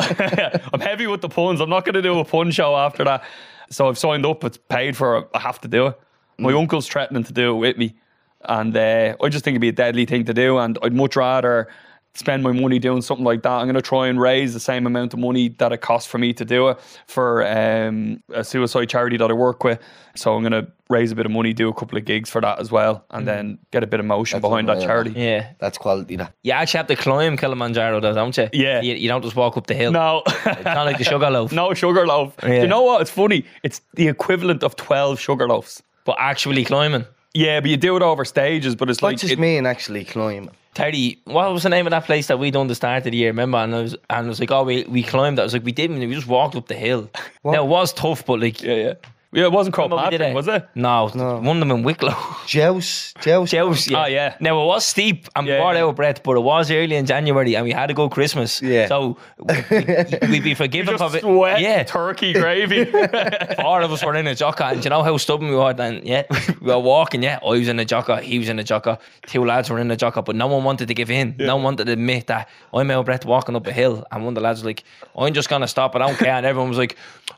[0.74, 1.62] I'm heavy with the puns.
[1.62, 3.24] I'm not going to do a pun show after that.
[3.70, 4.44] So I've signed up.
[4.44, 5.30] It's paid for.
[5.34, 6.00] I have to do it.
[6.38, 7.96] My uncle's threatening to do it with me.
[8.44, 10.58] And uh, I just think it'd be a deadly thing to do.
[10.58, 11.68] And I'd much rather
[12.14, 13.52] spend my money doing something like that.
[13.52, 16.18] I'm going to try and raise the same amount of money that it costs for
[16.18, 19.80] me to do it for um, a suicide charity that I work with.
[20.16, 22.42] So I'm going to raise a bit of money, do a couple of gigs for
[22.42, 25.12] that as well, and then get a bit of motion That's behind that unreal, charity.
[25.16, 25.54] Yeah.
[25.60, 26.18] That's quality.
[26.18, 26.34] That.
[26.44, 28.50] You actually have to climb Kilimanjaro, though, don't you?
[28.52, 28.82] Yeah.
[28.82, 29.94] You, you don't just walk up the hill.
[29.94, 30.24] No.
[30.26, 31.54] It's not like the sugar loaf.
[31.54, 32.36] no sugar loaf.
[32.44, 32.64] Yeah.
[32.64, 33.02] You know what?
[33.02, 33.46] It's funny.
[33.64, 35.82] It's the equivalent of 12 sugar loaves.
[36.04, 37.06] But actually climbing.
[37.34, 39.18] Yeah, but you do it over stages, but it's like.
[39.18, 40.50] just it- mean actually climbing?
[40.74, 43.18] Terry, what was the name of that place that we done the start of the
[43.18, 43.28] year?
[43.30, 43.58] Remember?
[43.58, 45.38] And I was, and I was like, oh, we, we climbed.
[45.38, 45.42] That.
[45.42, 46.00] I was like, we didn't.
[46.00, 47.10] We just walked up the hill.
[47.44, 48.94] Now it was tough, but like, yeah, yeah.
[49.34, 50.36] Yeah, it wasn't remember we did Patrick, it?
[50.36, 50.68] was it?
[50.76, 51.08] No,
[51.40, 52.14] one of them in Wicklow.
[52.48, 53.14] Djouce.
[53.22, 53.50] Djouce.
[53.52, 54.04] Djouce, yeah.
[54.04, 54.36] Oh, yeah.
[54.42, 55.84] Now it was steep and we Yeah, were yeah.
[55.84, 58.62] out of breath, but it was early in January and we had a good Christmas.
[58.62, 58.88] Yeah.
[58.90, 61.22] So we- we'd be forgiven for it.
[61.22, 61.84] sweat Yeah.
[61.84, 62.84] turkey gravy.
[63.62, 65.74] Four of us were in a jocka, and do you know how stubborn we were
[65.74, 66.02] then?
[66.04, 66.24] Yeah,
[66.62, 67.24] we were walking.
[67.24, 69.90] Yeah, I was in a jocka, he was in a jocka, two lads were in
[69.92, 71.36] a jocka, but no one wanted to give in.
[71.40, 74.24] No one wanted to admit that I'm out of breath walking up a hill, and
[74.26, 74.84] one of the lads was like,
[75.18, 75.96] "I'm just gonna stop.
[75.96, 76.98] I don't care." And everyone was like,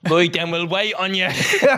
[0.09, 1.27] "Right, then we'll wait on you."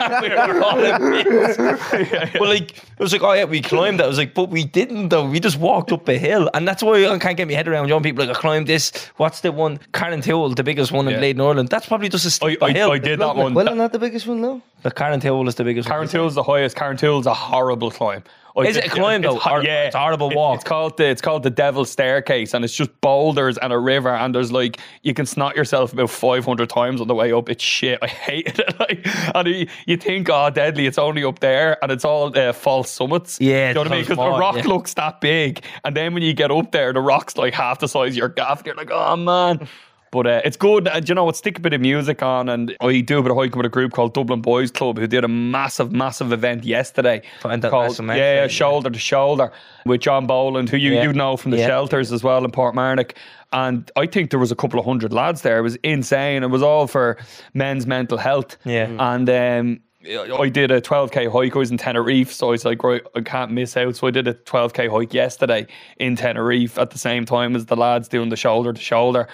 [0.22, 1.58] we were all in bits.
[1.58, 4.64] But like, it was like, "Oh yeah, we climbed." it." I was like, "But we
[4.64, 5.28] didn't though.
[5.30, 7.88] We just walked up a hill," and that's why I can't get my head around.
[7.90, 8.92] Young people like, "I climbed this.
[9.18, 9.80] What's the one?
[9.94, 11.20] Carrauntoohil, the biggest one in Yeah.
[11.22, 11.70] Leyden, Ireland.
[11.70, 13.54] That's probably just a I, steep I, hill." I did that one.
[13.54, 14.62] Well, not the biggest one, though.
[14.84, 15.90] The Carrauntoohil is the biggest.
[15.90, 16.04] one.
[16.06, 16.76] is the highest.
[16.76, 18.24] Carrauntoohil's a horrible climb.
[18.58, 19.36] I Is it a climb, though?
[19.36, 20.56] ho- Or it's a horrible It- walk?
[20.56, 24.10] It's called the it's called the Devil's Staircase, and it's just boulders and a river,
[24.16, 27.50] and there's like you can snot yourself about five hundred times on the way up.
[27.50, 28.00] It's shit.
[28.02, 28.76] I hated it.
[28.80, 30.86] Like, and you, you think, oh, deadly.
[30.86, 33.40] It's only up there, and it's all uh, false summits.
[33.42, 34.00] Yeah, you know what I mean?
[34.02, 34.68] it's Because the rock yeah.
[34.68, 37.88] looks that big, and then when you get up there, the rock's like half the
[37.88, 38.62] size of your gaff.
[38.66, 39.68] You're like, oh man.
[40.16, 40.88] But uh, it's good.
[40.88, 41.36] And you know what?
[41.36, 43.70] Stick a bit of music on, and I do a bit of hiking with a
[43.70, 47.22] group called Dublin Boys Club, who did a massive, massive event yesterday.
[47.42, 48.48] Called yeah, yeah.
[48.48, 49.52] shoulder to shoulder
[49.86, 51.04] with John Boland, who you Yeah.
[51.04, 51.68] you know from the Yeah.
[51.68, 53.12] shelters as well in Portmarnock.
[53.52, 55.60] And I think there was a couple of hundred lads there.
[55.60, 56.44] It was insane.
[56.44, 57.18] It was all for
[57.54, 58.58] men's mental health.
[58.64, 58.88] Yeah.
[58.98, 61.56] And um, I did a 12k hike.
[61.56, 63.96] I was in Tenerife, so I was like, right, I can't miss out.
[63.96, 67.76] So I did a 12k hike yesterday in Tenerife at the same time as the
[67.76, 69.28] lads doing the shoulder to shoulder.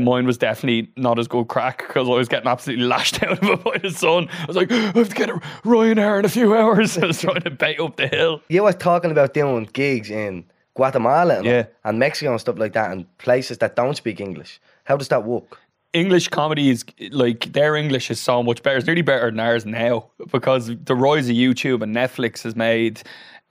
[0.00, 3.48] Mine was definitely not as good crack because I was getting absolutely lashed out of
[3.48, 4.28] it by the sun.
[4.42, 6.96] I was like, I have to get a Ryanair in a few hours.
[7.02, 8.40] I was trying to bait up the hill.
[8.48, 11.66] You were talking about doing gigs in Guatemala and, Yeah.
[11.84, 14.60] and Mexico and stuff like that, and places that don't speak English.
[14.84, 15.58] How does that work?
[15.92, 18.76] English comedy is like their English is so much better.
[18.76, 23.02] It's nearly better than ours now because the rise of YouTube and Netflix has made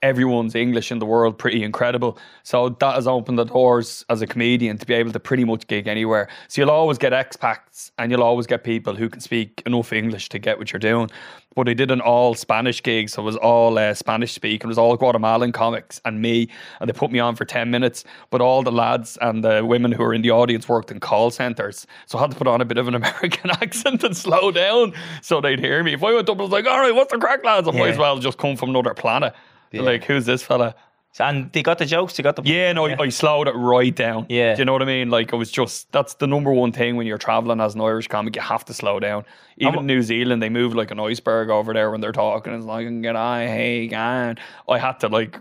[0.02, 2.18] everyone's English in the world pretty incredible.
[2.44, 5.66] So that has opened the doors as a comedian to be able to pretty much
[5.66, 6.28] gig anywhere.
[6.48, 10.28] So you'll always get expats and you'll always get people who can speak enough English
[10.30, 11.10] to get what you're doing.
[11.56, 14.62] But I did an all Spanish gig, so it was all uh, Spanish speak.
[14.62, 16.48] It was all Guatemalan comics and me,
[16.80, 18.04] and they put me on for ten minutes.
[18.30, 21.32] But all the lads and the women who were in the audience worked in call
[21.32, 24.52] centers, so I had to put on a bit of an American accent and slow
[24.52, 25.94] down so they'd hear me.
[25.94, 27.78] If I went up, I was like, "All right, what's the crack, lads?" I might
[27.86, 27.92] Yeah.
[27.92, 29.34] as well just come from another planet.
[29.72, 30.74] Like, who's this fella?
[31.20, 32.16] And they got the jokes.
[32.16, 34.26] They got the Yeah, no, I, I slowed it right down.
[34.28, 34.54] Yeah.
[34.54, 35.10] Do you know what I mean?
[35.10, 38.06] Like, it was just, that's the number one thing when you're traveling as an Irish
[38.06, 39.24] comic, you have to slow down.
[39.56, 42.52] Even in New Zealand, they move like an iceberg over there when they're talking.
[42.52, 44.36] It's like, get I, hey, gan.
[44.68, 45.40] I had to, like,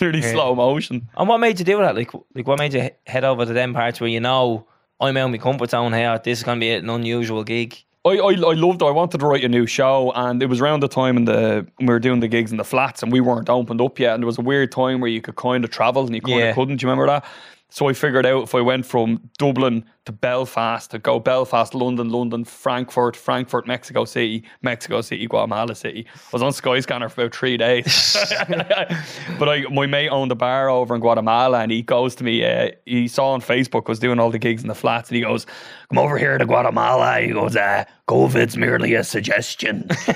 [0.00, 1.08] nearly slow motion.
[1.16, 1.94] And what made you do that?
[1.94, 4.66] Like, like what made you head over to them parts where you know
[5.00, 6.20] I'm out of my comfort zone here.
[6.22, 7.76] This is gonna be an unusual gig.
[8.06, 8.84] I, I, I loved it.
[8.84, 11.66] I wanted to write a new show, and it was around the time in the
[11.78, 14.14] we were doing the gigs in the flats, and we weren't opened up yet.
[14.14, 16.48] And there was a weird time where you could kind of travel and you kind
[16.48, 16.76] of couldn't.
[16.76, 17.24] Do you remember that?
[17.70, 22.10] So I figured out if I went from Dublin to Belfast, to go Belfast, London,
[22.10, 26.06] London, Frankfurt, Frankfurt, Mexico City, Mexico City, Guatemala City.
[26.14, 28.16] I was on Skyscanner for about three days.
[29.38, 32.44] but I, my mate owned a bar over in Guatemala, and he goes to me.
[32.44, 35.16] Uh, he saw on Facebook I was doing all the gigs in the flats, and
[35.16, 35.46] he goes,
[35.88, 39.88] "Come over here to Guatemala." He goes, uh, "COVID's merely a suggestion."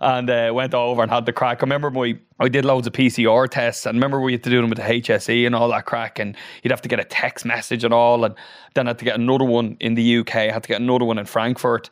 [0.00, 1.58] and uh, went over and had the crack.
[1.60, 4.62] I remember my I did loads of PCR tests, and remember we had to do
[4.62, 7.44] them with the HSE and all that crack, and you'd have to get a text
[7.44, 8.29] message and all, and
[8.74, 10.36] then I had to get another one in the UK.
[10.36, 11.90] I had to get another one in Frankfurt,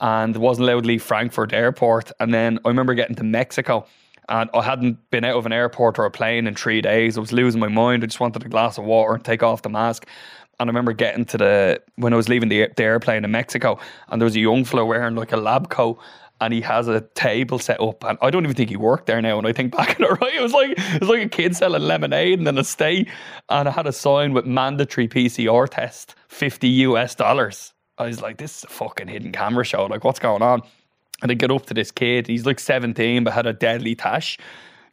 [0.00, 2.10] and wasn't allowed to leave Frankfurt Airport.
[2.20, 3.86] And then I remember getting to Mexico.
[4.28, 7.16] And I hadn't been out of an airport or a plane in three days.
[7.16, 8.04] I was losing my mind.
[8.04, 10.06] I just wanted a glass of water and take off the mask.
[10.60, 13.78] And I remember getting to the when I was leaving the, the airplane in Mexico,
[14.08, 15.98] and there was a young fellow wearing like a lab coat,
[16.40, 19.20] and he has a table set up, and I don't even think he worked there
[19.20, 19.38] now.
[19.38, 21.56] And I think back in it, right, it was like it was like a kid
[21.56, 23.06] selling lemonade and then a stay,
[23.48, 27.72] and I had a sign with mandatory PCR test, fifty US dollars.
[28.00, 29.84] I was like, this is a fucking hidden camera show.
[29.84, 30.62] Like, what's going on?
[31.22, 32.26] And I get up to this kid.
[32.26, 34.38] He's like 17, but had a deadly tash.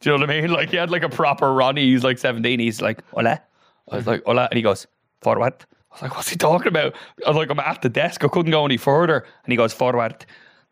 [0.00, 0.50] Do you know what I mean?
[0.58, 1.90] Like, he had like a proper Ronnie.
[1.90, 2.60] He's like 17.
[2.60, 3.40] He's like, hola.
[3.90, 4.48] I was like, hola.
[4.50, 4.86] And he goes,
[5.22, 5.54] forward.
[5.90, 6.94] I was like, what's he talking about?
[7.24, 8.22] I was like, I'm at the desk.
[8.24, 9.24] I couldn't go any further.
[9.44, 10.26] And he goes, forward.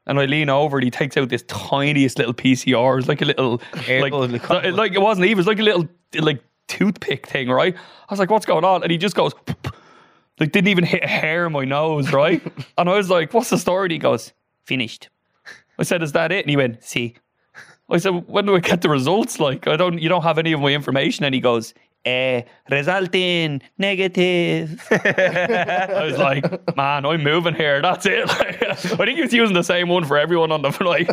[0.06, 2.98] And I lean over and he takes out this tiniest little PCR.
[2.98, 3.60] It's like a little,
[4.02, 4.12] like,
[4.48, 5.88] like- like it wasn't even, it was like a little,
[6.20, 7.74] like, toothpick thing, right?
[7.76, 8.82] I was like, what's going on?
[8.82, 9.32] And he just goes,
[10.40, 12.40] like, didn't even hit a hair in my nose, right?
[12.78, 13.86] and I was like, what's the story?
[13.86, 14.32] And he goes,
[14.64, 15.08] finished.
[15.78, 17.16] I said, "Is that it?" And he went, "See."
[17.88, 19.38] I said, "When do I get the results?
[19.38, 21.74] Like, I don't, you don't have any of my information." And he goes,
[22.06, 26.44] "Eh, resulting negative." I was like,
[26.76, 27.82] "Man, I'm moving here.
[27.82, 30.72] That's it." Like, I think he was using the same one for everyone on the
[30.80, 31.08] flight.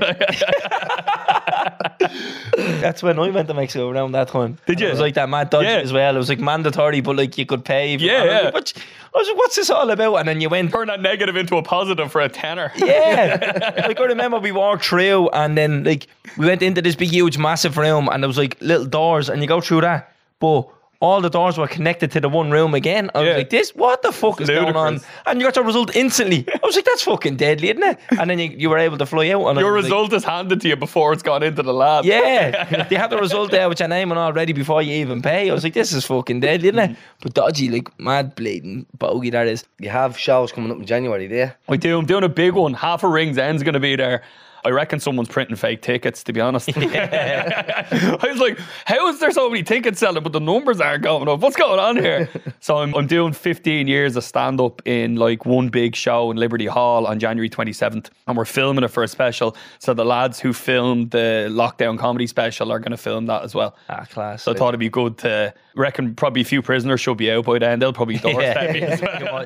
[2.82, 4.58] That's when I went to Mexico around that time.
[4.66, 4.88] Did you?
[4.88, 5.78] It was like that mad dodge Yeah.
[5.78, 6.16] as well.
[6.16, 7.96] It was like mandatory, but like you could pay.
[7.96, 8.40] Yeah, yeah.
[8.46, 8.74] like, "What-
[9.16, 10.16] I was like, what's this all about?
[10.16, 10.72] And then you went.
[10.72, 12.72] Turn that negative into a positive for a tenner.
[12.78, 17.10] Yeah, like I remember we walked through, and then like we went into this big,
[17.10, 20.68] huge, massive room, and there was like little doors, and you go through that, but
[21.08, 23.06] all the doors were connected to the one room again.
[23.14, 23.28] I Yeah.
[23.30, 26.46] was like, "This, what the fuck is going on?" And you got your result instantly.
[26.64, 29.06] I was like, "That's fucking deadly, isn't it?" And then you, you were able to
[29.06, 29.46] fly out.
[29.50, 32.06] And Your was like, result is handed to you before it's gone into the lab.
[32.06, 35.22] yeah, they have the result there with your name and all ready before you even
[35.22, 35.50] pay.
[35.50, 39.30] I was like, "This is fucking deadly, isn't it?" But dodgy, like mad bleeding bogey
[39.32, 39.66] that is.
[39.80, 41.58] You have shows coming up in January, there.
[41.68, 42.00] I do.
[42.00, 42.74] I'm doing a big one.
[42.74, 44.24] Half a Ringsend's going to be there.
[44.66, 46.70] I reckon someone's printing fake tickets, to be honest.
[46.78, 51.28] I was like, how is there so many tickets selling, but the numbers aren't going
[51.28, 51.40] up?
[51.40, 52.30] What's going on here?
[52.60, 56.38] so I'm, I'm doing 15 years of stand up in like one big show in
[56.38, 58.10] Liberty Hall on January 27th.
[58.28, 59.56] And we're filming it for a special.
[59.80, 63.54] So the lads who filmed the lockdown comedy special are going to film that as
[63.54, 63.76] well.
[63.90, 64.44] Ah, class.
[64.44, 67.46] So I thought it'd be good to reckon probably a few prisoners should be out
[67.46, 67.80] by then.
[67.80, 69.46] They'll probably doorstep me as well.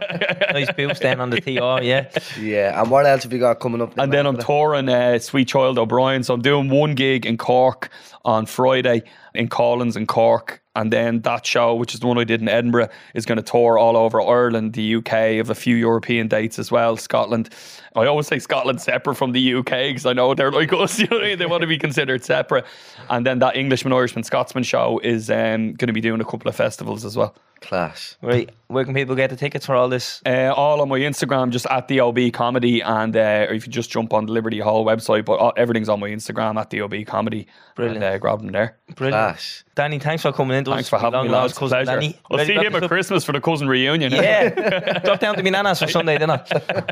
[0.52, 2.10] nice boost then on the TR, yeah.
[2.40, 3.98] Yeah, and what else have you got coming up?
[3.98, 6.24] And then I'm touring uh, Sweet Child O'Brien.
[6.24, 7.90] So I'm doing one gig in Cork
[8.26, 9.04] on Friday
[9.34, 10.62] in Collins in Cork.
[10.76, 13.44] And then that show, which is the one I did in Edinburgh, is going to
[13.44, 17.50] tour all over Ireland, the UK, of a few European dates as well, Scotland.
[17.96, 21.08] I always say Scotland separate from the UK because I know they're like us, you
[21.08, 21.36] know?
[21.36, 22.66] They want to be considered separate.
[23.10, 26.48] And then that Englishman, Irishman, Scotsman show is um, going to be doing a couple
[26.48, 27.34] of festivals as well.
[27.62, 28.18] Class.
[28.22, 30.22] Right, where can people get the tickets for all this?
[30.26, 33.72] Uh, all on my Instagram, just at the OB Comedy, and uh, or if you
[33.72, 36.82] just jump on the Liberty Hall website, but all, everything's on my Instagram at the
[36.82, 37.48] OB Comedy.
[37.76, 37.98] Brilliant.
[38.04, 38.78] And, uh, uh, grab them there.
[38.96, 39.14] Brilliant.
[39.36, 39.64] Class.
[39.76, 40.64] Danny, thanks for coming in.
[40.64, 40.90] to Thanks us.
[40.90, 41.60] for having Long me, lost lads.
[41.60, 42.00] cousin Pleasure.
[42.02, 42.20] Danny.
[42.32, 42.90] I'll Ready see to him wrap at?
[42.90, 44.12] Christmas for the cousin reunion.
[44.12, 45.00] Yeah.
[45.06, 46.44] Drop down to my nana's for Sunday dinner.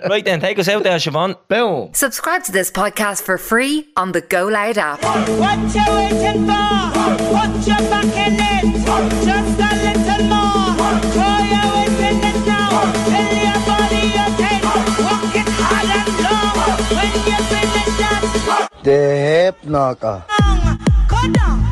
[0.10, 1.36] right then, take us out there, Siobhan.
[1.48, 1.94] Boom.
[1.94, 5.02] Subscribe to this podcast for free on the Go Loud app.
[5.02, 7.16] What you waiting for?
[7.34, 9.45] Put your back in it.
[19.66, 20.22] Long.
[21.10, 21.65] When